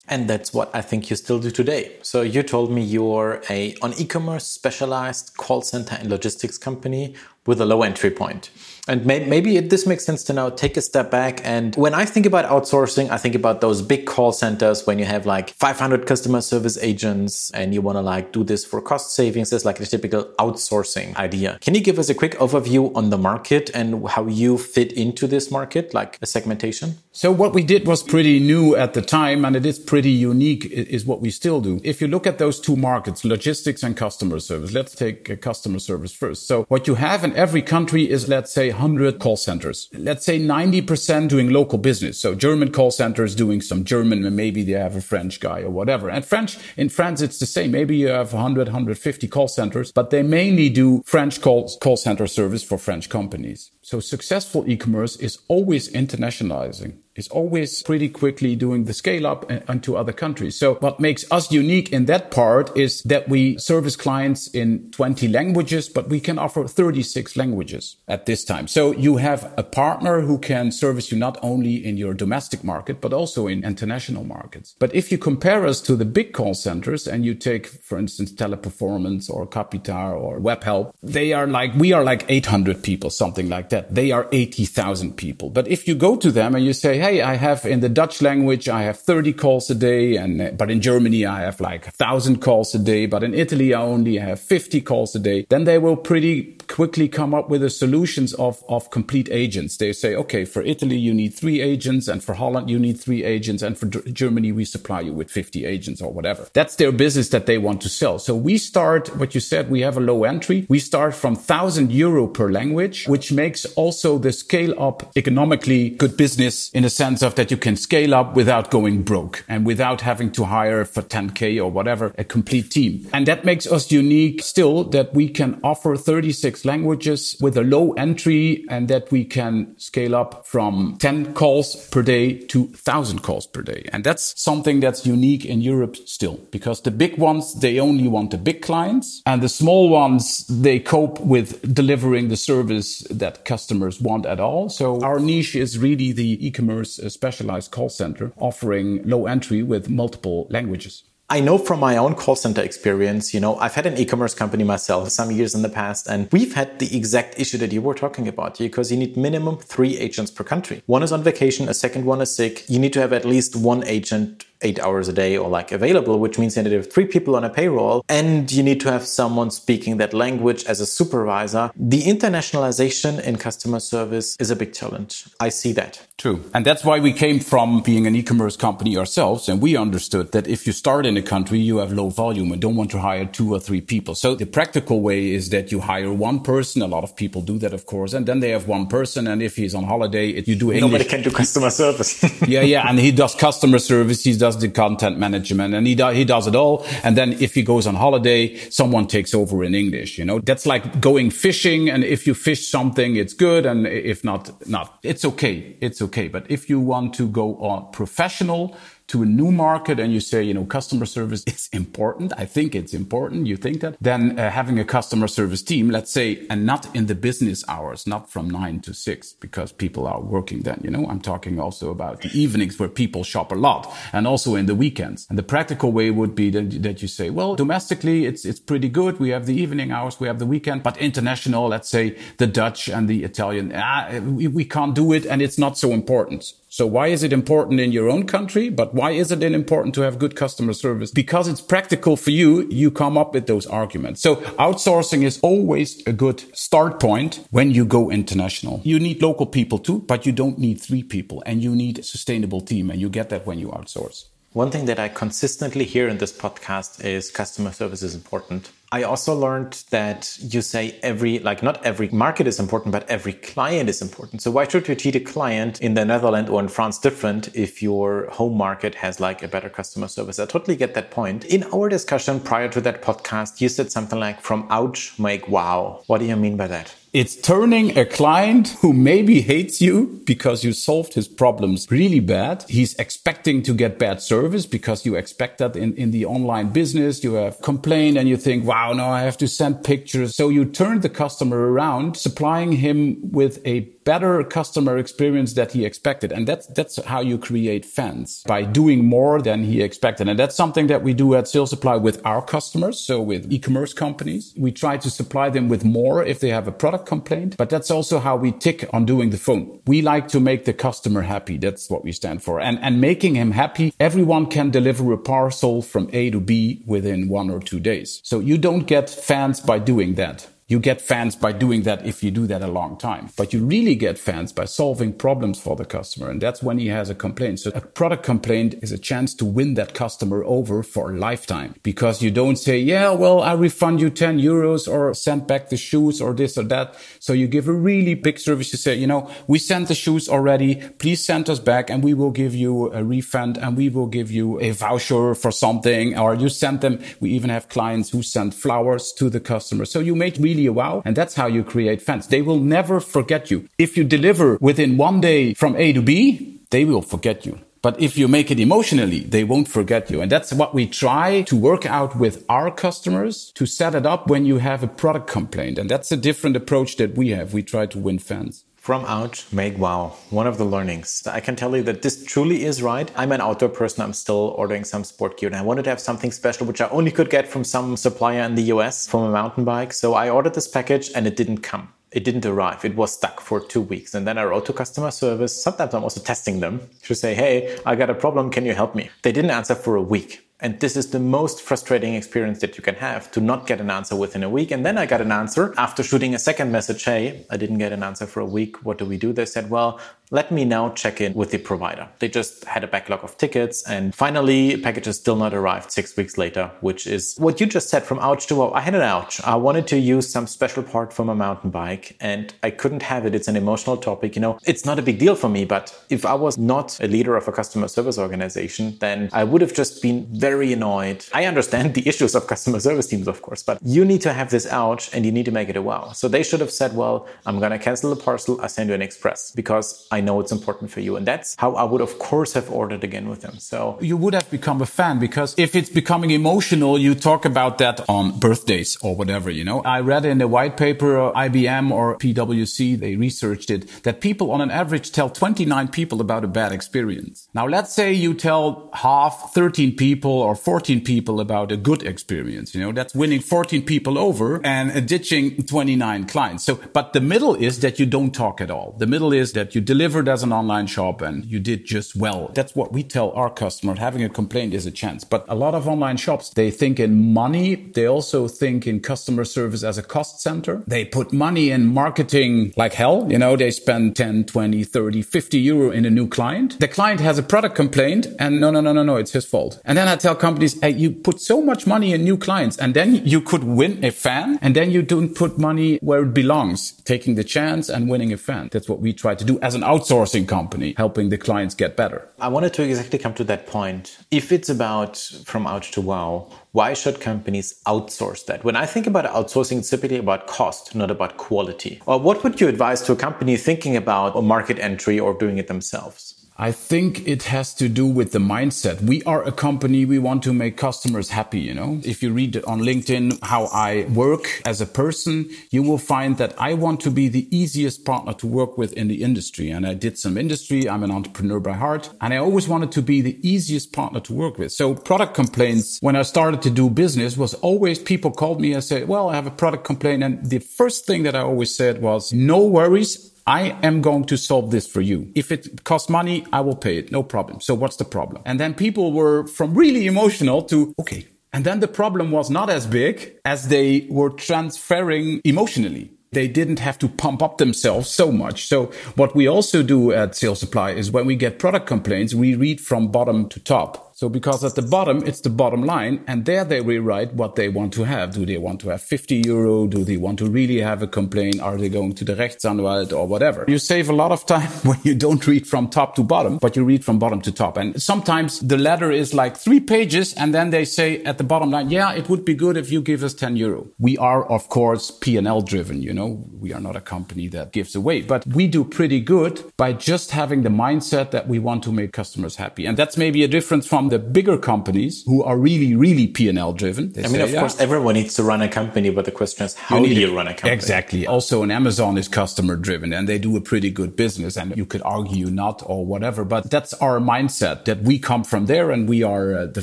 And 0.08 0.28
that's 0.28 0.52
what 0.52 0.68
I 0.74 0.82
think 0.82 1.08
you 1.08 1.16
still 1.16 1.40
do 1.40 1.50
today. 1.50 1.92
So 2.02 2.22
you 2.22 2.42
told 2.42 2.70
me 2.70 2.82
you're 2.82 3.40
a 3.48 3.74
on 3.80 3.94
e-commerce 3.96 4.46
specialized 4.46 5.36
call 5.38 5.62
center 5.62 5.96
and 5.98 6.10
logistics 6.10 6.58
company 6.58 7.14
with 7.46 7.60
a 7.60 7.66
low 7.66 7.82
entry 7.82 8.10
point. 8.10 8.50
And 8.88 9.06
may- 9.06 9.24
maybe 9.24 9.56
it, 9.56 9.70
this 9.70 9.86
makes 9.86 10.04
sense 10.04 10.24
to 10.24 10.32
now 10.32 10.50
take 10.50 10.76
a 10.76 10.80
step 10.80 11.08
back. 11.08 11.40
And 11.44 11.74
when 11.76 11.94
I 11.94 12.04
think 12.04 12.26
about 12.26 12.46
outsourcing, 12.46 13.10
I 13.10 13.16
think 13.16 13.36
about 13.36 13.60
those 13.60 13.80
big 13.80 14.06
call 14.06 14.32
centers 14.32 14.84
when 14.88 14.98
you 14.98 15.04
have 15.04 15.24
like 15.24 15.50
500 15.50 16.04
customer 16.04 16.40
service 16.40 16.76
agents 16.78 17.52
and 17.52 17.72
you 17.72 17.80
want 17.80 17.96
to 17.96 18.02
like 18.02 18.32
do 18.32 18.42
this 18.42 18.64
for 18.64 18.80
cost 18.80 19.14
savings. 19.14 19.50
There's 19.50 19.64
like 19.64 19.78
a 19.78 19.86
typical 19.86 20.24
outsourcing 20.40 21.14
idea. 21.14 21.58
Can 21.60 21.76
you 21.76 21.80
give 21.80 22.00
us 22.00 22.08
a 22.08 22.14
quick 22.14 22.32
overview 22.38 22.94
on 22.96 23.10
the 23.10 23.18
market 23.18 23.70
and 23.72 24.04
how 24.08 24.26
you 24.26 24.58
fit 24.58 24.92
into 24.92 25.28
this 25.28 25.48
market, 25.48 25.94
like 25.94 26.18
a 26.20 26.26
segmentation? 26.26 26.96
So 27.12 27.30
what 27.30 27.54
we 27.54 27.62
did 27.62 27.86
was 27.86 28.02
pretty 28.02 28.40
new 28.40 28.74
at 28.74 28.94
the 28.94 29.02
time 29.02 29.44
and 29.44 29.54
it 29.54 29.64
is 29.64 29.78
pretty 29.78 30.10
unique 30.10 30.64
is 30.64 31.06
what 31.06 31.20
we 31.20 31.30
still 31.30 31.60
do. 31.60 31.80
If 31.84 32.00
you 32.00 32.08
look 32.08 32.26
at 32.26 32.38
those 32.38 32.58
two 32.58 32.74
markets, 32.74 33.24
logistics 33.24 33.84
and 33.84 33.96
customer 33.96 34.40
service, 34.40 34.72
let's 34.72 34.96
take 34.96 35.30
uh, 35.30 35.36
customer 35.36 35.78
service 35.78 36.12
first. 36.12 36.48
So 36.48 36.64
what 36.64 36.88
you 36.88 36.96
have 36.96 37.22
in 37.22 37.31
every 37.36 37.62
country 37.62 38.10
is, 38.10 38.28
let's 38.28 38.52
say 38.52 38.70
100 38.70 39.18
call 39.18 39.36
centers. 39.36 39.88
Let's 39.92 40.24
say 40.24 40.38
90% 40.38 41.28
doing 41.28 41.50
local 41.50 41.78
business. 41.78 42.18
So 42.18 42.34
German 42.34 42.72
call 42.72 42.90
centers 42.90 43.34
doing 43.34 43.60
some 43.60 43.84
German 43.84 44.24
and 44.24 44.36
maybe 44.36 44.62
they 44.62 44.72
have 44.72 44.96
a 44.96 45.00
French 45.00 45.40
guy 45.40 45.62
or 45.62 45.70
whatever. 45.70 46.08
And 46.08 46.24
French, 46.24 46.58
in 46.76 46.88
France, 46.88 47.20
it's 47.20 47.38
the 47.38 47.46
same. 47.46 47.70
Maybe 47.70 47.96
you 47.96 48.08
have 48.08 48.32
100, 48.32 48.68
150 48.68 49.28
call 49.28 49.48
centers, 49.48 49.92
but 49.92 50.10
they 50.10 50.22
mainly 50.22 50.68
do 50.68 51.02
French 51.04 51.40
call, 51.40 51.70
call 51.80 51.96
center 51.96 52.26
service 52.26 52.62
for 52.62 52.78
French 52.78 53.08
companies. 53.08 53.70
So 53.82 54.00
successful 54.00 54.68
e-commerce 54.68 55.16
is 55.16 55.38
always 55.48 55.90
internationalizing 55.92 56.98
is 57.14 57.28
always 57.28 57.82
pretty 57.82 58.08
quickly 58.08 58.56
doing 58.56 58.84
the 58.84 58.94
scale 58.94 59.26
up 59.26 59.50
uh, 59.50 59.60
into 59.68 59.96
other 59.96 60.12
countries. 60.12 60.56
So 60.56 60.74
what 60.76 61.00
makes 61.00 61.24
us 61.30 61.52
unique 61.52 61.92
in 61.92 62.06
that 62.06 62.30
part 62.30 62.76
is 62.76 63.02
that 63.02 63.28
we 63.28 63.58
service 63.58 63.96
clients 63.96 64.48
in 64.48 64.90
20 64.92 65.28
languages, 65.28 65.88
but 65.88 66.08
we 66.08 66.20
can 66.20 66.38
offer 66.38 66.66
36 66.66 67.36
languages 67.36 67.96
at 68.08 68.26
this 68.26 68.44
time. 68.44 68.66
So 68.68 68.92
you 68.92 69.16
have 69.18 69.52
a 69.56 69.62
partner 69.62 70.20
who 70.20 70.38
can 70.38 70.72
service 70.72 71.12
you 71.12 71.18
not 71.18 71.38
only 71.42 71.84
in 71.84 71.96
your 71.96 72.14
domestic 72.14 72.64
market, 72.64 73.00
but 73.00 73.12
also 73.12 73.46
in 73.46 73.64
international 73.64 74.24
markets. 74.24 74.74
But 74.78 74.94
if 74.94 75.12
you 75.12 75.18
compare 75.18 75.66
us 75.66 75.80
to 75.82 75.96
the 75.96 76.04
big 76.04 76.32
call 76.32 76.54
centers 76.54 77.06
and 77.06 77.24
you 77.24 77.34
take, 77.34 77.66
for 77.66 77.98
instance, 77.98 78.32
Teleperformance 78.32 79.28
or 79.30 79.46
Capita 79.46 79.94
or 79.94 80.40
WebHelp, 80.40 80.92
they 81.02 81.32
are 81.32 81.46
like, 81.46 81.74
we 81.74 81.92
are 81.92 82.04
like 82.04 82.24
800 82.28 82.82
people, 82.82 83.10
something 83.10 83.48
like 83.48 83.68
that. 83.70 83.94
They 83.94 84.10
are 84.12 84.28
80,000 84.32 85.16
people. 85.16 85.50
But 85.50 85.68
if 85.68 85.86
you 85.86 85.94
go 85.94 86.16
to 86.16 86.30
them 86.30 86.54
and 86.54 86.64
you 86.64 86.72
say, 86.72 87.01
hey, 87.02 87.20
I 87.20 87.34
have 87.34 87.66
in 87.66 87.80
the 87.80 87.88
Dutch 87.88 88.22
language, 88.22 88.68
I 88.68 88.82
have 88.82 88.98
30 88.98 89.32
calls 89.32 89.68
a 89.70 89.74
day. 89.74 90.16
And, 90.16 90.40
uh, 90.40 90.50
but 90.52 90.70
in 90.70 90.80
Germany, 90.80 91.26
I 91.26 91.40
have 91.40 91.60
like 91.60 91.86
a 91.86 91.90
thousand 91.90 92.40
calls 92.40 92.74
a 92.74 92.78
day. 92.78 93.06
But 93.06 93.22
in 93.24 93.34
Italy, 93.34 93.74
I 93.74 93.82
only 93.82 94.16
have 94.16 94.40
50 94.40 94.80
calls 94.80 95.14
a 95.14 95.18
day. 95.18 95.46
Then 95.48 95.64
they 95.64 95.78
will 95.78 95.96
pretty 95.96 96.56
quickly 96.68 97.08
come 97.08 97.34
up 97.34 97.48
with 97.48 97.60
the 97.60 97.70
solutions 97.70 98.34
of, 98.34 98.62
of 98.68 98.90
complete 98.90 99.28
agents. 99.30 99.76
They 99.76 99.92
say, 99.92 100.14
okay, 100.14 100.44
for 100.44 100.62
Italy, 100.62 100.96
you 100.96 101.14
need 101.14 101.34
three 101.34 101.60
agents. 101.60 102.08
And 102.08 102.22
for 102.22 102.34
Holland, 102.34 102.70
you 102.70 102.78
need 102.78 102.98
three 103.00 103.24
agents. 103.24 103.62
And 103.62 103.76
for 103.78 103.86
D- 103.86 104.12
Germany, 104.12 104.52
we 104.52 104.64
supply 104.64 105.00
you 105.00 105.12
with 105.12 105.30
50 105.30 105.64
agents 105.64 106.00
or 106.00 106.12
whatever. 106.12 106.48
That's 106.52 106.76
their 106.76 106.92
business 106.92 107.28
that 107.30 107.46
they 107.46 107.58
want 107.58 107.80
to 107.82 107.88
sell. 107.88 108.18
So 108.18 108.34
we 108.34 108.58
start, 108.58 109.14
what 109.16 109.34
you 109.34 109.40
said, 109.40 109.70
we 109.70 109.80
have 109.80 109.96
a 109.96 110.00
low 110.00 110.24
entry. 110.24 110.66
We 110.68 110.78
start 110.78 111.14
from 111.14 111.36
thousand 111.36 111.92
euro 111.92 112.26
per 112.26 112.50
language, 112.50 113.06
which 113.06 113.32
makes 113.32 113.64
also 113.74 114.18
the 114.18 114.32
scale 114.32 114.74
up 114.80 115.10
economically 115.16 115.90
good 115.90 116.16
business 116.16 116.70
in 116.70 116.84
a 116.84 116.90
sense 116.90 117.22
of 117.22 117.34
that 117.36 117.50
you 117.50 117.56
can 117.56 117.76
scale 117.76 118.14
up 118.14 118.34
without 118.34 118.70
going 118.70 119.02
broke 119.02 119.44
and 119.48 119.64
without 119.64 120.02
having 120.02 120.30
to 120.32 120.44
hire 120.44 120.84
for 120.84 121.02
10k 121.02 121.62
or 121.62 121.70
whatever 121.70 122.12
a 122.18 122.24
complete 122.24 122.70
team. 122.70 123.08
And 123.12 123.26
that 123.26 123.44
makes 123.44 123.66
us 123.66 123.90
unique 123.90 124.42
still 124.42 124.84
that 124.84 125.14
we 125.14 125.28
can 125.28 125.60
offer 125.62 125.96
36 125.96 126.51
languages 126.64 127.36
with 127.40 127.56
a 127.56 127.62
low 127.62 127.92
entry 127.92 128.64
and 128.68 128.88
that 128.88 129.10
we 129.10 129.24
can 129.24 129.74
scale 129.78 130.14
up 130.14 130.46
from 130.46 130.96
10 131.00 131.34
calls 131.34 131.76
per 131.88 132.02
day 132.02 132.38
to 132.38 132.62
1000 132.62 133.20
calls 133.22 133.46
per 133.46 133.62
day. 133.62 133.88
And 133.92 134.04
that's 134.04 134.40
something 134.40 134.80
that's 134.80 135.06
unique 135.06 135.44
in 135.44 135.60
Europe 135.60 135.96
still 135.96 136.40
because 136.50 136.82
the 136.82 136.90
big 136.90 137.18
ones, 137.18 137.54
they 137.60 137.78
only 137.78 138.08
want 138.08 138.30
the 138.30 138.38
big 138.38 138.62
clients 138.62 139.22
and 139.26 139.42
the 139.42 139.48
small 139.48 139.88
ones, 139.88 140.46
they 140.46 140.78
cope 140.78 141.20
with 141.20 141.74
delivering 141.74 142.28
the 142.28 142.36
service 142.36 143.00
that 143.10 143.44
customers 143.44 144.00
want 144.00 144.26
at 144.26 144.40
all. 144.40 144.68
So 144.68 145.00
our 145.02 145.18
niche 145.18 145.56
is 145.56 145.78
really 145.78 146.12
the 146.12 146.46
e-commerce 146.46 146.98
uh, 146.98 147.08
specialized 147.08 147.70
call 147.70 147.88
center 147.88 148.32
offering 148.36 149.02
low 149.04 149.26
entry 149.26 149.62
with 149.62 149.88
multiple 149.88 150.46
languages. 150.50 151.04
I 151.32 151.40
know 151.40 151.56
from 151.56 151.80
my 151.80 151.96
own 151.96 152.14
call 152.14 152.36
center 152.36 152.60
experience, 152.60 153.32
you 153.32 153.40
know, 153.40 153.56
I've 153.56 153.72
had 153.72 153.86
an 153.86 153.96
e-commerce 153.96 154.34
company 154.34 154.64
myself 154.64 155.08
some 155.08 155.30
years 155.30 155.54
in 155.54 155.62
the 155.62 155.70
past, 155.70 156.06
and 156.06 156.30
we've 156.30 156.52
had 156.52 156.78
the 156.78 156.94
exact 156.94 157.40
issue 157.40 157.56
that 157.56 157.72
you 157.72 157.80
were 157.80 157.94
talking 157.94 158.28
about 158.28 158.58
because 158.58 158.92
you 158.92 158.98
need 158.98 159.16
minimum 159.16 159.56
three 159.56 159.96
agents 159.96 160.30
per 160.30 160.44
country. 160.44 160.82
One 160.84 161.02
is 161.02 161.10
on 161.10 161.22
vacation, 161.22 161.70
a 161.70 161.72
second 161.72 162.04
one 162.04 162.20
is 162.20 162.36
sick. 162.36 162.68
You 162.68 162.78
need 162.78 162.92
to 162.92 163.00
have 163.00 163.14
at 163.14 163.24
least 163.24 163.56
one 163.56 163.82
agent 163.84 164.44
eight 164.62 164.78
hours 164.80 165.08
a 165.08 165.12
day 165.12 165.36
or 165.36 165.48
like 165.48 165.72
available, 165.72 166.18
which 166.18 166.38
means 166.38 166.56
you 166.56 166.62
need 166.62 166.70
to 166.70 166.76
have 166.76 166.92
three 166.92 167.06
people 167.06 167.36
on 167.36 167.44
a 167.44 167.50
payroll 167.50 168.04
and 168.08 168.50
you 168.50 168.62
need 168.62 168.80
to 168.80 168.90
have 168.90 169.06
someone 169.06 169.50
speaking 169.50 169.96
that 169.98 170.14
language 170.14 170.64
as 170.64 170.80
a 170.80 170.86
supervisor. 170.86 171.70
The 171.76 172.02
internationalization 172.02 173.22
in 173.22 173.36
customer 173.36 173.80
service 173.80 174.36
is 174.38 174.50
a 174.50 174.56
big 174.56 174.72
challenge. 174.72 175.26
I 175.40 175.48
see 175.48 175.72
that. 175.72 176.00
True. 176.18 176.44
And 176.54 176.64
that's 176.64 176.84
why 176.84 177.00
we 177.00 177.12
came 177.12 177.40
from 177.40 177.82
being 177.82 178.06
an 178.06 178.14
e-commerce 178.14 178.56
company 178.56 178.96
ourselves. 178.96 179.48
And 179.48 179.60
we 179.60 179.76
understood 179.76 180.30
that 180.32 180.46
if 180.46 180.66
you 180.66 180.72
start 180.72 181.04
in 181.04 181.16
a 181.16 181.22
country, 181.22 181.58
you 181.58 181.78
have 181.78 181.92
low 181.92 182.10
volume 182.10 182.52
and 182.52 182.62
don't 182.62 182.76
want 182.76 182.92
to 182.92 183.00
hire 183.00 183.24
two 183.24 183.52
or 183.52 183.58
three 183.58 183.80
people. 183.80 184.14
So 184.14 184.36
the 184.36 184.46
practical 184.46 185.00
way 185.00 185.32
is 185.32 185.50
that 185.50 185.72
you 185.72 185.80
hire 185.80 186.12
one 186.12 186.40
person. 186.40 186.80
A 186.80 186.86
lot 186.86 187.02
of 187.02 187.16
people 187.16 187.42
do 187.42 187.58
that, 187.58 187.72
of 187.72 187.86
course. 187.86 188.12
And 188.12 188.26
then 188.26 188.38
they 188.38 188.50
have 188.50 188.68
one 188.68 188.86
person. 188.86 189.26
And 189.26 189.42
if 189.42 189.56
he's 189.56 189.74
on 189.74 189.82
holiday, 189.82 190.26
you 190.26 190.54
do 190.54 190.70
English. 190.70 190.80
Nobody 190.80 191.04
can 191.04 191.22
do 191.22 191.32
customer 191.32 191.70
service. 191.70 192.22
yeah. 192.46 192.60
Yeah. 192.60 192.88
And 192.88 193.00
he 193.00 193.10
does 193.10 193.34
customer 193.34 193.80
service. 193.80 194.22
He 194.22 194.36
does 194.36 194.51
the 194.58 194.68
content 194.68 195.18
management 195.18 195.74
and 195.74 195.86
he, 195.86 195.94
do, 195.94 196.08
he 196.08 196.24
does 196.24 196.46
it 196.46 196.54
all. 196.54 196.84
And 197.02 197.16
then 197.16 197.32
if 197.34 197.54
he 197.54 197.62
goes 197.62 197.86
on 197.86 197.94
holiday, 197.94 198.56
someone 198.70 199.06
takes 199.06 199.34
over 199.34 199.64
in 199.64 199.74
English, 199.74 200.18
you 200.18 200.24
know, 200.24 200.38
that's 200.40 200.66
like 200.66 201.00
going 201.00 201.30
fishing. 201.30 201.90
And 201.90 202.04
if 202.04 202.26
you 202.26 202.34
fish 202.34 202.68
something, 202.68 203.16
it's 203.16 203.34
good. 203.34 203.66
And 203.66 203.86
if 203.86 204.24
not, 204.24 204.68
not, 204.68 204.98
it's 205.02 205.24
okay. 205.24 205.76
It's 205.80 206.02
okay. 206.02 206.28
But 206.28 206.50
if 206.50 206.68
you 206.68 206.80
want 206.80 207.14
to 207.14 207.28
go 207.28 207.56
on 207.56 207.90
professional, 207.92 208.76
to 209.12 209.22
a 209.22 209.26
new 209.26 209.52
market 209.52 210.00
and 210.00 210.10
you 210.10 210.20
say, 210.20 210.42
you 210.42 210.54
know, 210.54 210.64
customer 210.64 211.04
service 211.04 211.44
is 211.46 211.68
important. 211.72 212.32
I 212.38 212.46
think 212.46 212.74
it's 212.74 212.94
important. 212.94 213.46
You 213.46 213.58
think 213.58 213.82
that 213.82 213.96
then 214.00 214.38
uh, 214.38 214.50
having 214.50 214.78
a 214.78 214.86
customer 214.86 215.28
service 215.28 215.62
team, 215.62 215.90
let's 215.90 216.10
say, 216.10 216.46
and 216.48 216.64
not 216.64 216.88
in 216.96 217.06
the 217.06 217.14
business 217.14 217.62
hours, 217.68 218.06
not 218.06 218.30
from 218.30 218.48
nine 218.48 218.80
to 218.80 218.94
six 218.94 219.34
because 219.34 219.70
people 219.70 220.06
are 220.06 220.20
working 220.22 220.60
then, 220.62 220.80
you 220.82 220.90
know, 220.90 221.06
I'm 221.06 221.20
talking 221.20 221.60
also 221.60 221.90
about 221.90 222.22
the 222.22 222.30
evenings 222.32 222.78
where 222.78 222.88
people 222.88 223.22
shop 223.22 223.52
a 223.52 223.54
lot 223.54 223.94
and 224.14 224.26
also 224.26 224.54
in 224.54 224.64
the 224.64 224.74
weekends. 224.74 225.26
And 225.28 225.38
the 225.38 225.42
practical 225.42 225.92
way 225.92 226.10
would 226.10 226.34
be 226.34 226.48
that, 226.48 226.82
that 226.82 227.02
you 227.02 227.08
say, 227.08 227.28
well, 227.28 227.54
domestically, 227.54 228.24
it's, 228.24 228.46
it's 228.46 228.60
pretty 228.60 228.88
good. 228.88 229.20
We 229.20 229.28
have 229.28 229.44
the 229.44 229.54
evening 229.54 229.92
hours. 229.92 230.20
We 230.20 230.26
have 230.26 230.38
the 230.38 230.46
weekend, 230.46 230.82
but 230.82 230.96
international, 230.96 231.68
let's 231.68 231.90
say 231.90 232.16
the 232.38 232.46
Dutch 232.46 232.88
and 232.88 233.08
the 233.08 233.24
Italian, 233.24 233.72
ah, 233.74 234.08
we, 234.24 234.48
we 234.48 234.64
can't 234.64 234.94
do 234.94 235.12
it. 235.12 235.26
And 235.26 235.42
it's 235.42 235.58
not 235.58 235.76
so 235.76 235.92
important. 235.92 236.54
So 236.72 236.86
why 236.86 237.08
is 237.08 237.22
it 237.22 237.34
important 237.34 237.80
in 237.80 237.92
your 237.92 238.08
own 238.08 238.24
country? 238.26 238.70
But 238.70 238.94
why 238.94 239.10
is 239.10 239.30
it 239.30 239.42
important 239.42 239.94
to 239.94 240.00
have 240.00 240.18
good 240.18 240.34
customer 240.34 240.72
service? 240.72 241.10
Because 241.10 241.46
it's 241.46 241.60
practical 241.60 242.16
for 242.16 242.30
you. 242.30 242.66
You 242.70 242.90
come 242.90 243.18
up 243.18 243.34
with 243.34 243.46
those 243.46 243.66
arguments. 243.66 244.22
So 244.22 244.36
outsourcing 244.58 245.22
is 245.22 245.38
always 245.42 246.02
a 246.06 246.14
good 246.14 246.42
start 246.56 246.98
point 246.98 247.46
when 247.50 247.72
you 247.72 247.84
go 247.84 248.10
international. 248.10 248.80
You 248.84 248.98
need 248.98 249.20
local 249.20 249.44
people 249.44 249.78
too, 249.78 249.98
but 250.08 250.24
you 250.24 250.32
don't 250.32 250.58
need 250.58 250.80
three 250.80 251.02
people 251.02 251.42
and 251.44 251.62
you 251.62 251.76
need 251.76 251.98
a 251.98 252.02
sustainable 252.02 252.62
team 252.62 252.88
and 252.90 252.98
you 252.98 253.10
get 253.10 253.28
that 253.28 253.44
when 253.44 253.58
you 253.58 253.68
outsource. 253.68 254.24
One 254.54 254.70
thing 254.70 254.86
that 254.86 254.98
I 254.98 255.10
consistently 255.10 255.84
hear 255.84 256.08
in 256.08 256.16
this 256.16 256.32
podcast 256.32 257.04
is 257.04 257.30
customer 257.30 257.72
service 257.72 258.02
is 258.02 258.14
important. 258.14 258.70
I 258.94 259.04
also 259.04 259.34
learned 259.34 259.84
that 259.88 260.36
you 260.38 260.60
say 260.60 260.98
every, 261.02 261.38
like 261.38 261.62
not 261.62 261.82
every 261.82 262.10
market 262.10 262.46
is 262.46 262.60
important, 262.60 262.92
but 262.92 263.08
every 263.08 263.32
client 263.32 263.88
is 263.88 264.02
important. 264.02 264.42
So 264.42 264.50
why 264.50 264.68
should 264.68 264.86
you 264.86 264.94
treat 264.94 265.16
a 265.16 265.20
client 265.20 265.80
in 265.80 265.94
the 265.94 266.04
Netherlands 266.04 266.50
or 266.50 266.60
in 266.60 266.68
France 266.68 266.98
different 266.98 267.48
if 267.56 267.82
your 267.82 268.28
home 268.30 268.54
market 268.54 268.94
has 268.96 269.18
like 269.18 269.42
a 269.42 269.48
better 269.48 269.70
customer 269.70 270.08
service? 270.08 270.38
I 270.38 270.44
totally 270.44 270.76
get 270.76 270.92
that 270.92 271.10
point. 271.10 271.46
In 271.46 271.64
our 271.72 271.88
discussion 271.88 272.38
prior 272.38 272.68
to 272.68 272.82
that 272.82 273.00
podcast, 273.00 273.62
you 273.62 273.70
said 273.70 273.90
something 273.90 274.20
like 274.20 274.42
from 274.42 274.66
ouch, 274.68 275.18
make 275.18 275.48
wow. 275.48 276.02
What 276.06 276.18
do 276.18 276.26
you 276.26 276.36
mean 276.36 276.58
by 276.58 276.66
that? 276.66 276.94
It's 277.12 277.36
turning 277.36 277.98
a 277.98 278.06
client 278.06 278.68
who 278.80 278.94
maybe 278.94 279.42
hates 279.42 279.82
you 279.82 280.22
because 280.24 280.64
you 280.64 280.72
solved 280.72 281.12
his 281.12 281.28
problems 281.28 281.86
really 281.90 282.20
bad. 282.20 282.64
He's 282.70 282.94
expecting 282.94 283.62
to 283.64 283.74
get 283.74 283.98
bad 283.98 284.22
service 284.22 284.64
because 284.64 285.04
you 285.04 285.14
expect 285.14 285.58
that 285.58 285.76
in, 285.76 285.94
in 285.96 286.10
the 286.10 286.24
online 286.24 286.70
business. 286.70 287.22
You 287.22 287.34
have 287.34 287.60
complained 287.60 288.16
and 288.16 288.30
you 288.30 288.38
think, 288.38 288.64
wow, 288.64 288.94
no, 288.94 289.08
I 289.08 289.24
have 289.24 289.36
to 289.38 289.46
send 289.46 289.84
pictures. 289.84 290.34
So 290.34 290.48
you 290.48 290.64
turn 290.64 291.00
the 291.00 291.10
customer 291.10 291.70
around, 291.70 292.16
supplying 292.16 292.72
him 292.72 293.18
with 293.30 293.60
a 293.66 293.80
better 294.04 294.42
customer 294.44 294.98
experience 294.98 295.54
that 295.54 295.72
he 295.72 295.84
expected. 295.84 296.32
And 296.32 296.46
that's, 296.46 296.66
that's 296.66 297.02
how 297.04 297.20
you 297.20 297.38
create 297.38 297.84
fans 297.84 298.42
by 298.46 298.64
doing 298.64 299.04
more 299.04 299.40
than 299.40 299.64
he 299.64 299.82
expected. 299.82 300.28
And 300.28 300.38
that's 300.38 300.56
something 300.56 300.86
that 300.88 301.02
we 301.02 301.14
do 301.14 301.34
at 301.34 301.44
Salesupply 301.44 302.00
with 302.00 302.24
our 302.24 302.42
customers. 302.42 302.98
So 302.98 303.20
with 303.20 303.50
e-commerce 303.52 303.92
companies, 303.92 304.54
we 304.56 304.72
try 304.72 304.96
to 304.98 305.10
supply 305.10 305.50
them 305.50 305.68
with 305.68 305.84
more 305.84 306.24
if 306.24 306.40
they 306.40 306.50
have 306.50 306.68
a 306.68 306.72
product 306.72 307.06
complaint, 307.06 307.56
but 307.56 307.70
that's 307.70 307.90
also 307.90 308.18
how 308.18 308.36
we 308.36 308.52
tick 308.52 308.88
on 308.92 309.04
doing 309.04 309.30
the 309.30 309.38
phone. 309.38 309.80
We 309.86 310.02
like 310.02 310.28
to 310.28 310.40
make 310.40 310.64
the 310.64 310.72
customer 310.72 311.22
happy. 311.22 311.56
That's 311.56 311.90
what 311.90 312.04
we 312.04 312.12
stand 312.12 312.42
for. 312.42 312.60
And, 312.60 312.78
and 312.80 313.00
making 313.00 313.34
him 313.34 313.52
happy, 313.52 313.94
everyone 314.00 314.46
can 314.46 314.70
deliver 314.70 315.12
a 315.12 315.18
parcel 315.18 315.82
from 315.82 316.08
A 316.12 316.30
to 316.30 316.40
B 316.40 316.82
within 316.86 317.28
one 317.28 317.50
or 317.50 317.60
two 317.60 317.80
days. 317.80 318.20
So 318.24 318.40
you 318.40 318.58
don't 318.58 318.86
get 318.86 319.10
fans 319.10 319.60
by 319.60 319.78
doing 319.78 320.14
that. 320.14 320.48
You 320.68 320.78
get 320.78 321.00
fans 321.00 321.36
by 321.36 321.52
doing 321.52 321.82
that 321.82 322.06
if 322.06 322.22
you 322.22 322.30
do 322.30 322.46
that 322.46 322.62
a 322.62 322.66
long 322.66 322.96
time. 322.96 323.28
But 323.36 323.52
you 323.52 323.64
really 323.64 323.94
get 323.94 324.16
fans 324.16 324.52
by 324.52 324.64
solving 324.64 325.12
problems 325.12 325.60
for 325.60 325.76
the 325.76 325.84
customer. 325.84 326.30
And 326.30 326.40
that's 326.40 326.62
when 326.62 326.78
he 326.78 326.86
has 326.88 327.10
a 327.10 327.14
complaint. 327.14 327.60
So 327.60 327.72
a 327.74 327.80
product 327.80 328.22
complaint 328.22 328.76
is 328.80 328.92
a 328.92 328.98
chance 328.98 329.34
to 329.34 329.44
win 329.44 329.74
that 329.74 329.92
customer 329.92 330.44
over 330.44 330.82
for 330.82 331.10
a 331.10 331.18
lifetime 331.18 331.74
because 331.82 332.22
you 332.22 332.30
don't 332.30 332.56
say, 332.56 332.78
yeah, 332.78 333.10
well, 333.10 333.42
I 333.42 333.52
refund 333.52 334.00
you 334.00 334.08
10 334.08 334.38
euros 334.38 334.90
or 334.90 335.12
send 335.14 335.46
back 335.46 335.68
the 335.68 335.76
shoes 335.76 336.20
or 336.20 336.32
this 336.32 336.56
or 336.56 336.64
that. 336.64 336.96
So 337.18 337.32
you 337.32 337.48
give 337.48 337.68
a 337.68 337.72
really 337.72 338.14
big 338.14 338.38
service. 338.38 338.72
You 338.72 338.78
say, 338.78 338.94
you 338.94 339.06
know, 339.06 339.30
we 339.46 339.58
sent 339.58 339.88
the 339.88 339.94
shoes 339.94 340.28
already. 340.28 340.76
Please 340.98 341.24
send 341.24 341.50
us 341.50 341.58
back 341.58 341.90
and 341.90 342.04
we 342.04 342.14
will 342.14 342.30
give 342.30 342.54
you 342.54 342.92
a 342.92 343.02
refund 343.02 343.58
and 343.58 343.76
we 343.76 343.88
will 343.88 344.06
give 344.06 344.30
you 344.30 344.60
a 344.60 344.70
voucher 344.70 345.34
for 345.34 345.50
something 345.50 346.16
or 346.16 346.34
you 346.34 346.48
send 346.48 346.80
them. 346.80 347.00
We 347.20 347.30
even 347.30 347.50
have 347.50 347.68
clients 347.68 348.10
who 348.10 348.22
send 348.22 348.54
flowers 348.54 349.12
to 349.14 349.28
the 349.28 349.40
customer. 349.40 349.84
So 349.84 349.98
you 349.98 350.14
make 350.14 350.36
really 350.38 350.51
a 350.54 350.72
wow. 350.72 351.02
And 351.04 351.16
that's 351.16 351.34
how 351.34 351.46
you 351.46 351.64
create 351.64 352.02
fans. 352.02 352.28
They 352.28 352.42
will 352.42 352.60
never 352.60 353.00
forget 353.00 353.50
you. 353.50 353.68
If 353.78 353.96
you 353.96 354.04
deliver 354.04 354.58
within 354.60 354.96
one 354.96 355.20
day 355.20 355.54
from 355.54 355.76
A 355.76 355.92
to 355.92 356.02
B, 356.02 356.60
they 356.70 356.84
will 356.84 357.02
forget 357.02 357.44
you. 357.46 357.58
But 357.82 358.00
if 358.00 358.16
you 358.16 358.28
make 358.28 358.52
it 358.52 358.60
emotionally, 358.60 359.20
they 359.20 359.42
won't 359.42 359.66
forget 359.66 360.08
you. 360.08 360.20
And 360.20 360.30
that's 360.30 360.52
what 360.52 360.72
we 360.72 360.86
try 360.86 361.42
to 361.42 361.56
work 361.56 361.84
out 361.84 362.16
with 362.16 362.44
our 362.48 362.70
customers 362.70 363.50
to 363.56 363.66
set 363.66 363.96
it 363.96 364.06
up 364.06 364.28
when 364.28 364.46
you 364.46 364.58
have 364.58 364.84
a 364.84 364.86
product 364.86 365.26
complaint. 365.26 365.78
And 365.78 365.90
that's 365.90 366.12
a 366.12 366.16
different 366.16 366.56
approach 366.56 366.96
that 366.96 367.16
we 367.16 367.30
have. 367.30 367.52
We 367.52 367.64
try 367.64 367.86
to 367.86 367.98
win 367.98 368.20
fans. 368.20 368.64
From 368.82 369.04
ouch, 369.04 369.46
make 369.52 369.78
wow. 369.78 370.16
One 370.30 370.48
of 370.48 370.58
the 370.58 370.64
learnings. 370.64 371.24
I 371.28 371.38
can 371.38 371.54
tell 371.54 371.76
you 371.76 371.84
that 371.84 372.02
this 372.02 372.24
truly 372.24 372.64
is 372.64 372.82
right. 372.82 373.08
I'm 373.14 373.30
an 373.30 373.40
outdoor 373.40 373.68
person. 373.68 374.02
I'm 374.02 374.12
still 374.12 374.56
ordering 374.58 374.82
some 374.82 375.04
sport 375.04 375.38
gear 375.38 375.48
and 375.50 375.54
I 375.54 375.62
wanted 375.62 375.84
to 375.84 375.90
have 375.90 376.00
something 376.00 376.32
special, 376.32 376.66
which 376.66 376.80
I 376.80 376.88
only 376.88 377.12
could 377.12 377.30
get 377.30 377.46
from 377.46 377.62
some 377.62 377.96
supplier 377.96 378.42
in 378.42 378.56
the 378.56 378.72
US 378.74 379.06
from 379.06 379.22
a 379.22 379.30
mountain 379.30 379.64
bike. 379.64 379.92
So 379.92 380.14
I 380.14 380.28
ordered 380.28 380.54
this 380.54 380.66
package 380.66 381.12
and 381.14 381.28
it 381.28 381.36
didn't 381.36 381.58
come. 381.58 381.92
It 382.10 382.24
didn't 382.24 382.44
arrive. 382.44 382.84
It 382.84 382.96
was 382.96 383.12
stuck 383.12 383.40
for 383.40 383.60
two 383.60 383.82
weeks. 383.82 384.16
And 384.16 384.26
then 384.26 384.36
I 384.36 384.42
wrote 384.42 384.66
to 384.66 384.72
customer 384.72 385.12
service. 385.12 385.62
Sometimes 385.62 385.94
I'm 385.94 386.02
also 386.02 386.20
testing 386.20 386.58
them 386.58 386.80
to 387.04 387.14
say, 387.14 387.34
Hey, 387.36 387.78
I 387.86 387.94
got 387.94 388.10
a 388.10 388.14
problem. 388.14 388.50
Can 388.50 388.66
you 388.66 388.74
help 388.74 388.96
me? 388.96 389.10
They 389.22 389.30
didn't 389.30 389.52
answer 389.52 389.76
for 389.76 389.94
a 389.94 390.02
week. 390.02 390.44
And 390.62 390.78
this 390.78 390.96
is 390.96 391.10
the 391.10 391.18
most 391.18 391.60
frustrating 391.60 392.14
experience 392.14 392.60
that 392.60 392.78
you 392.78 392.84
can 392.84 392.94
have 392.94 393.32
to 393.32 393.40
not 393.40 393.66
get 393.66 393.80
an 393.80 393.90
answer 393.90 394.14
within 394.14 394.44
a 394.44 394.48
week. 394.48 394.70
And 394.70 394.86
then 394.86 394.96
I 394.96 395.06
got 395.06 395.20
an 395.20 395.32
answer 395.32 395.74
after 395.76 396.04
shooting 396.04 396.36
a 396.36 396.38
second 396.38 396.70
message. 396.70 397.02
Hey, 397.02 397.44
I 397.50 397.56
didn't 397.56 397.78
get 397.78 397.92
an 397.92 398.04
answer 398.04 398.26
for 398.26 398.38
a 398.38 398.46
week. 398.46 398.84
What 398.86 398.96
do 398.96 399.04
we 399.04 399.18
do? 399.18 399.32
They 399.32 399.44
said, 399.44 399.70
well, 399.70 400.00
let 400.30 400.50
me 400.50 400.64
now 400.64 400.88
check 400.90 401.20
in 401.20 401.34
with 401.34 401.50
the 401.50 401.58
provider. 401.58 402.08
They 402.20 402.28
just 402.28 402.64
had 402.64 402.82
a 402.84 402.86
backlog 402.86 403.22
of 403.22 403.36
tickets 403.36 403.86
and 403.86 404.14
finally 404.14 404.78
packages 404.78 405.16
still 405.16 405.36
not 405.36 405.52
arrived 405.52 405.92
six 405.92 406.16
weeks 406.16 406.38
later, 406.38 406.70
which 406.80 407.06
is 407.06 407.36
what 407.36 407.60
you 407.60 407.66
just 407.66 407.90
said 407.90 408.04
from 408.04 408.18
ouch 408.20 408.46
to. 408.46 408.72
I 408.72 408.80
had 408.80 408.94
an 408.94 409.02
ouch. 409.02 409.42
I 409.42 409.56
wanted 409.56 409.86
to 409.88 409.98
use 409.98 410.32
some 410.32 410.46
special 410.46 410.84
part 410.84 411.12
from 411.12 411.28
a 411.28 411.34
mountain 411.34 411.68
bike 411.68 412.16
and 412.18 412.54
I 412.62 412.70
couldn't 412.70 413.02
have 413.02 413.26
it. 413.26 413.34
It's 413.34 413.48
an 413.48 413.56
emotional 413.56 413.98
topic. 413.98 414.34
You 414.34 414.40
know, 414.40 414.58
it's 414.64 414.86
not 414.86 414.98
a 414.98 415.02
big 415.02 415.18
deal 415.18 415.34
for 415.34 415.50
me, 415.50 415.66
but 415.66 416.02
if 416.08 416.24
I 416.24 416.34
was 416.34 416.56
not 416.56 416.98
a 417.00 417.08
leader 417.08 417.36
of 417.36 417.46
a 417.46 417.52
customer 417.52 417.88
service 417.88 418.16
organization, 418.16 418.96
then 419.00 419.28
I 419.34 419.44
would 419.44 419.60
have 419.60 419.74
just 419.74 420.00
been 420.00 420.26
very 420.30 420.51
annoyed. 420.52 421.24
I 421.32 421.46
understand 421.46 421.94
the 421.94 422.06
issues 422.06 422.34
of 422.34 422.46
customer 422.46 422.80
service 422.80 423.06
teams, 423.06 423.28
of 423.28 423.42
course, 423.42 423.62
but 423.62 423.78
you 423.82 424.04
need 424.04 424.20
to 424.22 424.32
have 424.32 424.50
this 424.50 424.66
out 424.66 425.08
and 425.14 425.24
you 425.24 425.32
need 425.32 425.46
to 425.46 425.52
make 425.52 425.68
it 425.68 425.76
a 425.76 425.82
wow. 425.82 426.12
So 426.12 426.28
they 426.28 426.42
should 426.42 426.60
have 426.60 426.70
said, 426.70 426.94
well, 426.94 427.26
I'm 427.46 427.58
going 427.58 427.72
to 427.72 427.78
cancel 427.78 428.14
the 428.14 428.20
parcel. 428.22 428.60
I 428.60 428.66
send 428.66 428.88
you 428.88 428.94
an 428.94 429.02
express 429.02 429.52
because 429.52 430.06
I 430.10 430.20
know 430.20 430.40
it's 430.40 430.52
important 430.52 430.90
for 430.90 431.00
you. 431.00 431.16
And 431.16 431.26
that's 431.26 431.56
how 431.58 431.74
I 431.74 431.84
would, 431.84 432.00
of 432.00 432.18
course, 432.18 432.52
have 432.54 432.70
ordered 432.70 433.04
again 433.04 433.28
with 433.28 433.40
them. 433.40 433.58
So 433.58 433.98
you 434.00 434.16
would 434.16 434.34
have 434.34 434.50
become 434.50 434.82
a 434.82 434.86
fan 434.86 435.18
because 435.18 435.54
if 435.58 435.74
it's 435.74 435.90
becoming 435.90 436.30
emotional, 436.30 436.98
you 436.98 437.14
talk 437.14 437.44
about 437.44 437.78
that 437.78 438.08
on 438.08 438.38
birthdays 438.38 438.96
or 439.02 439.16
whatever, 439.16 439.50
you 439.50 439.64
know. 439.64 439.82
I 439.82 440.00
read 440.00 440.24
in 440.24 440.40
a 440.40 440.48
white 440.48 440.76
paper, 440.76 441.18
uh, 441.18 441.32
IBM 441.32 441.90
or 441.90 442.18
PwC, 442.18 442.98
they 442.98 443.16
researched 443.16 443.70
it 443.70 443.88
that 444.02 444.20
people 444.20 444.50
on 444.50 444.60
an 444.60 444.70
average 444.70 445.12
tell 445.12 445.30
29 445.30 445.88
people 445.88 446.20
about 446.20 446.44
a 446.44 446.48
bad 446.48 446.72
experience. 446.72 447.48
Now, 447.54 447.66
let's 447.66 447.92
say 447.92 448.12
you 448.12 448.34
tell 448.34 448.90
half 448.92 449.52
13 449.54 449.96
people 449.96 450.41
or 450.42 450.54
14 450.54 451.02
people 451.04 451.40
about 451.40 451.72
a 451.72 451.76
good 451.76 452.02
experience, 452.02 452.74
you 452.74 452.80
know, 452.80 452.92
that's 452.92 453.14
winning 453.14 453.40
14 453.40 453.82
people 453.84 454.18
over 454.18 454.64
and 454.64 454.90
uh, 454.90 455.00
ditching 455.00 455.62
29 455.64 456.26
clients. 456.26 456.64
So, 456.64 456.80
but 456.92 457.12
the 457.12 457.20
middle 457.20 457.54
is 457.54 457.80
that 457.80 457.98
you 457.98 458.06
don't 458.06 458.32
talk 458.32 458.60
at 458.60 458.70
all. 458.70 458.94
The 458.98 459.06
middle 459.06 459.32
is 459.32 459.52
that 459.52 459.74
you 459.74 459.80
delivered 459.80 460.28
as 460.28 460.42
an 460.42 460.52
online 460.52 460.86
shop 460.86 461.22
and 461.22 461.44
you 461.44 461.60
did 461.60 461.84
just 461.84 462.16
well. 462.16 462.50
That's 462.54 462.74
what 462.74 462.92
we 462.92 463.02
tell 463.02 463.30
our 463.32 463.50
customers. 463.50 463.98
Having 463.98 464.24
a 464.24 464.28
complaint 464.28 464.74
is 464.74 464.86
a 464.86 464.90
chance. 464.90 465.24
But 465.24 465.44
a 465.48 465.54
lot 465.54 465.74
of 465.74 465.88
online 465.88 466.16
shops, 466.16 466.50
they 466.50 466.70
think 466.70 466.98
in 466.98 467.32
money. 467.32 467.74
They 467.74 468.06
also 468.06 468.48
think 468.48 468.86
in 468.86 469.00
customer 469.00 469.44
service 469.44 469.82
as 469.82 469.98
a 469.98 470.02
cost 470.02 470.40
center. 470.40 470.82
They 470.86 471.04
put 471.04 471.32
money 471.32 471.70
in 471.70 471.92
marketing 471.92 472.72
like 472.76 472.94
hell. 472.94 473.30
You 473.30 473.38
know, 473.38 473.56
they 473.56 473.70
spend 473.70 474.16
10, 474.16 474.44
20, 474.44 474.84
30, 474.84 475.22
50 475.22 475.58
euro 475.58 475.90
in 475.90 476.04
a 476.04 476.10
new 476.10 476.28
client. 476.28 476.78
The 476.80 476.88
client 476.88 477.20
has 477.20 477.38
a 477.38 477.42
product 477.42 477.74
complaint 477.74 478.26
and 478.38 478.60
no, 478.60 478.70
no, 478.70 478.80
no, 478.80 478.92
no, 478.92 479.02
no, 479.02 479.16
it's 479.16 479.32
his 479.32 479.44
fault. 479.44 479.80
And 479.84 479.96
then 479.96 480.08
I 480.08 480.16
tell 480.22 480.36
companies, 480.36 480.80
hey, 480.80 480.90
you 480.90 481.10
put 481.10 481.40
so 481.40 481.60
much 481.60 481.86
money 481.86 482.12
in 482.12 482.22
new 482.22 482.36
clients 482.36 482.76
and 482.78 482.94
then 482.94 483.26
you 483.26 483.40
could 483.40 483.64
win 483.64 484.02
a 484.04 484.10
fan 484.10 484.58
and 484.62 484.76
then 484.76 484.90
you 484.90 485.02
don't 485.02 485.34
put 485.34 485.58
money 485.58 485.98
where 486.00 486.22
it 486.22 486.32
belongs, 486.32 486.92
taking 487.02 487.34
the 487.34 487.44
chance 487.44 487.88
and 487.88 488.08
winning 488.08 488.32
a 488.32 488.36
fan. 488.36 488.68
That's 488.70 488.88
what 488.88 489.00
we 489.00 489.12
try 489.12 489.34
to 489.34 489.44
do 489.44 489.58
as 489.60 489.74
an 489.74 489.82
outsourcing 489.82 490.46
company, 490.46 490.94
helping 490.96 491.28
the 491.28 491.38
clients 491.38 491.74
get 491.74 491.96
better. 491.96 492.28
I 492.40 492.48
wanted 492.48 492.72
to 492.74 492.84
exactly 492.84 493.18
come 493.18 493.34
to 493.34 493.44
that 493.44 493.66
point. 493.66 494.18
If 494.30 494.52
it's 494.52 494.68
about 494.68 495.16
from 495.44 495.66
out 495.66 495.82
to 495.94 496.00
wow, 496.00 496.48
why 496.70 496.94
should 496.94 497.20
companies 497.20 497.80
outsource 497.86 498.46
that? 498.46 498.64
When 498.64 498.76
I 498.76 498.86
think 498.86 499.06
about 499.06 499.24
outsourcing, 499.26 499.78
it's 499.78 499.90
typically 499.90 500.18
about 500.18 500.46
cost, 500.46 500.94
not 500.94 501.10
about 501.10 501.36
quality. 501.36 502.00
Or 502.06 502.18
what 502.18 502.44
would 502.44 502.60
you 502.60 502.68
advise 502.68 503.02
to 503.02 503.12
a 503.12 503.16
company 503.16 503.56
thinking 503.56 503.96
about 503.96 504.36
a 504.36 504.42
market 504.42 504.78
entry 504.78 505.18
or 505.18 505.34
doing 505.34 505.58
it 505.58 505.66
themselves? 505.66 506.41
I 506.58 506.70
think 506.70 507.26
it 507.26 507.44
has 507.44 507.74
to 507.74 507.88
do 507.88 508.06
with 508.06 508.32
the 508.32 508.38
mindset. 508.38 509.00
We 509.00 509.22
are 509.24 509.42
a 509.42 509.52
company. 509.52 510.04
We 510.04 510.18
want 510.18 510.42
to 510.44 510.52
make 510.52 510.76
customers 510.76 511.30
happy. 511.30 511.60
You 511.60 511.74
know, 511.74 512.00
if 512.04 512.22
you 512.22 512.32
read 512.32 512.62
on 512.64 512.80
LinkedIn 512.80 513.42
how 513.42 513.64
I 513.72 514.04
work 514.12 514.62
as 514.66 514.80
a 514.80 514.86
person, 514.86 515.48
you 515.70 515.82
will 515.82 515.98
find 515.98 516.36
that 516.36 516.54
I 516.58 516.74
want 516.74 517.00
to 517.00 517.10
be 517.10 517.28
the 517.28 517.48
easiest 517.56 518.04
partner 518.04 518.34
to 518.34 518.46
work 518.46 518.76
with 518.76 518.92
in 518.92 519.08
the 519.08 519.22
industry. 519.22 519.70
And 519.70 519.86
I 519.86 519.94
did 519.94 520.18
some 520.18 520.36
industry. 520.36 520.88
I'm 520.88 521.02
an 521.02 521.10
entrepreneur 521.10 521.58
by 521.58 521.72
heart 521.72 522.10
and 522.20 522.34
I 522.34 522.36
always 522.36 522.68
wanted 522.68 522.92
to 522.92 523.02
be 523.02 523.22
the 523.22 523.38
easiest 523.42 523.92
partner 523.92 524.20
to 524.20 524.32
work 524.34 524.58
with. 524.58 524.72
So 524.72 524.94
product 524.94 525.34
complaints 525.34 525.98
when 526.02 526.16
I 526.16 526.22
started 526.22 526.60
to 526.62 526.70
do 526.70 526.90
business 526.90 527.36
was 527.36 527.54
always 527.54 527.98
people 527.98 528.30
called 528.30 528.60
me 528.60 528.74
and 528.74 528.84
said, 528.84 529.08
well, 529.08 529.30
I 529.30 529.36
have 529.36 529.46
a 529.46 529.50
product 529.50 529.84
complaint. 529.84 530.22
And 530.22 530.44
the 530.44 530.58
first 530.58 531.06
thing 531.06 531.22
that 531.22 531.34
I 531.34 531.40
always 531.40 531.74
said 531.74 532.02
was 532.02 532.32
no 532.32 532.64
worries. 532.64 533.31
I 533.46 533.76
am 533.82 534.02
going 534.02 534.24
to 534.26 534.36
solve 534.36 534.70
this 534.70 534.86
for 534.86 535.00
you. 535.00 535.30
If 535.34 535.50
it 535.50 535.84
costs 535.84 536.08
money, 536.08 536.46
I 536.52 536.60
will 536.60 536.76
pay 536.76 536.96
it. 536.96 537.10
No 537.10 537.22
problem. 537.22 537.60
So 537.60 537.74
what's 537.74 537.96
the 537.96 538.04
problem? 538.04 538.42
And 538.44 538.60
then 538.60 538.74
people 538.74 539.12
were 539.12 539.46
from 539.46 539.74
really 539.74 540.06
emotional 540.06 540.62
to, 540.62 540.94
okay. 541.00 541.26
And 541.52 541.64
then 541.64 541.80
the 541.80 541.88
problem 541.88 542.30
was 542.30 542.50
not 542.50 542.70
as 542.70 542.86
big 542.86 543.34
as 543.44 543.68
they 543.68 544.06
were 544.08 544.30
transferring 544.30 545.40
emotionally 545.44 546.10
they 546.32 546.48
didn't 546.48 546.78
have 546.78 546.98
to 546.98 547.08
pump 547.08 547.42
up 547.42 547.58
themselves 547.58 548.08
so 548.08 548.32
much. 548.32 548.66
So 548.66 548.86
what 549.16 549.34
we 549.36 549.46
also 549.46 549.82
do 549.82 550.12
at 550.12 550.32
Salesupply 550.32 550.96
is 550.96 551.10
when 551.10 551.26
we 551.26 551.36
get 551.36 551.58
product 551.58 551.86
complaints, 551.86 552.34
we 552.34 552.54
read 552.54 552.80
from 552.80 553.08
bottom 553.08 553.48
to 553.50 553.60
top. 553.60 554.11
So 554.22 554.28
because 554.28 554.62
at 554.62 554.76
the 554.76 554.82
bottom, 554.82 555.24
it's 555.26 555.40
the 555.40 555.50
bottom 555.50 555.82
line 555.82 556.22
and 556.28 556.44
there 556.44 556.64
they 556.64 556.80
rewrite 556.80 557.34
what 557.34 557.56
they 557.56 557.68
want 557.68 557.92
to 557.94 558.04
have. 558.04 558.32
Do 558.34 558.46
they 558.46 558.56
want 558.56 558.80
to 558.82 558.90
have 558.90 559.02
50 559.02 559.42
euro? 559.44 559.88
Do 559.88 560.04
they 560.04 560.16
want 560.16 560.38
to 560.38 560.46
really 560.46 560.78
have 560.78 561.02
a 561.02 561.08
complaint? 561.08 561.60
Are 561.60 561.76
they 561.76 561.88
going 561.88 562.12
to 562.12 562.24
the 562.24 562.36
Rechtsanwalt 562.36 563.12
or 563.12 563.26
whatever? 563.26 563.64
You 563.66 563.78
save 563.78 564.08
a 564.08 564.12
lot 564.12 564.30
of 564.30 564.46
time 564.46 564.70
when 564.84 565.00
you 565.02 565.16
don't 565.16 565.44
read 565.44 565.66
from 565.66 565.88
top 565.88 566.14
to 566.14 566.22
bottom, 566.22 566.58
but 566.58 566.76
you 566.76 566.84
read 566.84 567.04
from 567.04 567.18
bottom 567.18 567.40
to 567.40 567.50
top. 567.50 567.76
And 567.76 568.00
sometimes 568.00 568.60
the 568.60 568.78
letter 568.78 569.10
is 569.10 569.34
like 569.34 569.56
three 569.56 569.80
pages 569.80 570.34
and 570.34 570.54
then 570.54 570.70
they 570.70 570.84
say 570.84 571.20
at 571.24 571.38
the 571.38 571.42
bottom 571.42 571.72
line, 571.72 571.90
yeah, 571.90 572.12
it 572.12 572.28
would 572.28 572.44
be 572.44 572.54
good 572.54 572.76
if 572.76 572.92
you 572.92 573.02
give 573.02 573.24
us 573.24 573.34
10 573.34 573.56
euro. 573.56 573.88
We 573.98 574.16
are, 574.18 574.44
of 574.44 574.68
course, 574.68 575.10
P&L 575.10 575.62
driven. 575.62 576.00
You 576.00 576.14
know, 576.14 576.48
we 576.60 576.72
are 576.72 576.80
not 576.80 576.94
a 576.94 577.00
company 577.00 577.48
that 577.48 577.72
gives 577.72 577.96
away, 577.96 578.22
but 578.22 578.46
we 578.46 578.68
do 578.68 578.84
pretty 578.84 579.18
good 579.18 579.64
by 579.76 579.92
just 579.92 580.30
having 580.30 580.62
the 580.62 580.68
mindset 580.68 581.32
that 581.32 581.48
we 581.48 581.58
want 581.58 581.82
to 581.82 581.90
make 581.90 582.12
customers 582.12 582.54
happy. 582.54 582.86
And 582.86 582.96
that's 582.96 583.16
maybe 583.16 583.42
a 583.42 583.48
difference 583.48 583.84
from 583.84 584.11
the 584.12 584.18
bigger 584.18 584.58
companies 584.58 585.22
who 585.24 585.42
are 585.42 585.56
really, 585.56 585.96
really 585.96 586.26
P&L 586.26 586.74
driven. 586.74 587.14
I 587.16 587.28
mean, 587.28 587.40
of 587.40 587.50
yeah, 587.50 587.60
course, 587.60 587.80
everyone 587.80 588.12
needs 588.12 588.34
to 588.34 588.42
run 588.42 588.60
a 588.60 588.68
company, 588.68 589.08
but 589.08 589.24
the 589.24 589.30
question 589.30 589.64
is, 589.64 589.74
how 589.74 590.04
you 590.04 590.14
do 590.14 590.20
you 590.20 590.36
run 590.36 590.48
a 590.48 590.50
company? 590.50 590.74
Exactly. 590.74 591.26
Also, 591.26 591.62
an 591.62 591.70
Amazon 591.70 592.18
is 592.18 592.28
customer 592.28 592.76
driven 592.76 593.14
and 593.14 593.26
they 593.26 593.38
do 593.38 593.56
a 593.56 593.60
pretty 593.62 593.90
good 593.90 594.14
business. 594.14 594.58
And 594.58 594.76
you 594.76 594.84
could 594.84 595.00
argue 595.02 595.46
not 595.46 595.82
or 595.86 596.04
whatever, 596.04 596.44
but 596.44 596.68
that's 596.68 596.92
our 596.94 597.20
mindset 597.20 597.86
that 597.86 598.02
we 598.02 598.18
come 598.18 598.44
from 598.44 598.66
there 598.66 598.90
and 598.90 599.08
we 599.08 599.22
are, 599.22 599.54
uh, 599.54 599.66
the 599.66 599.82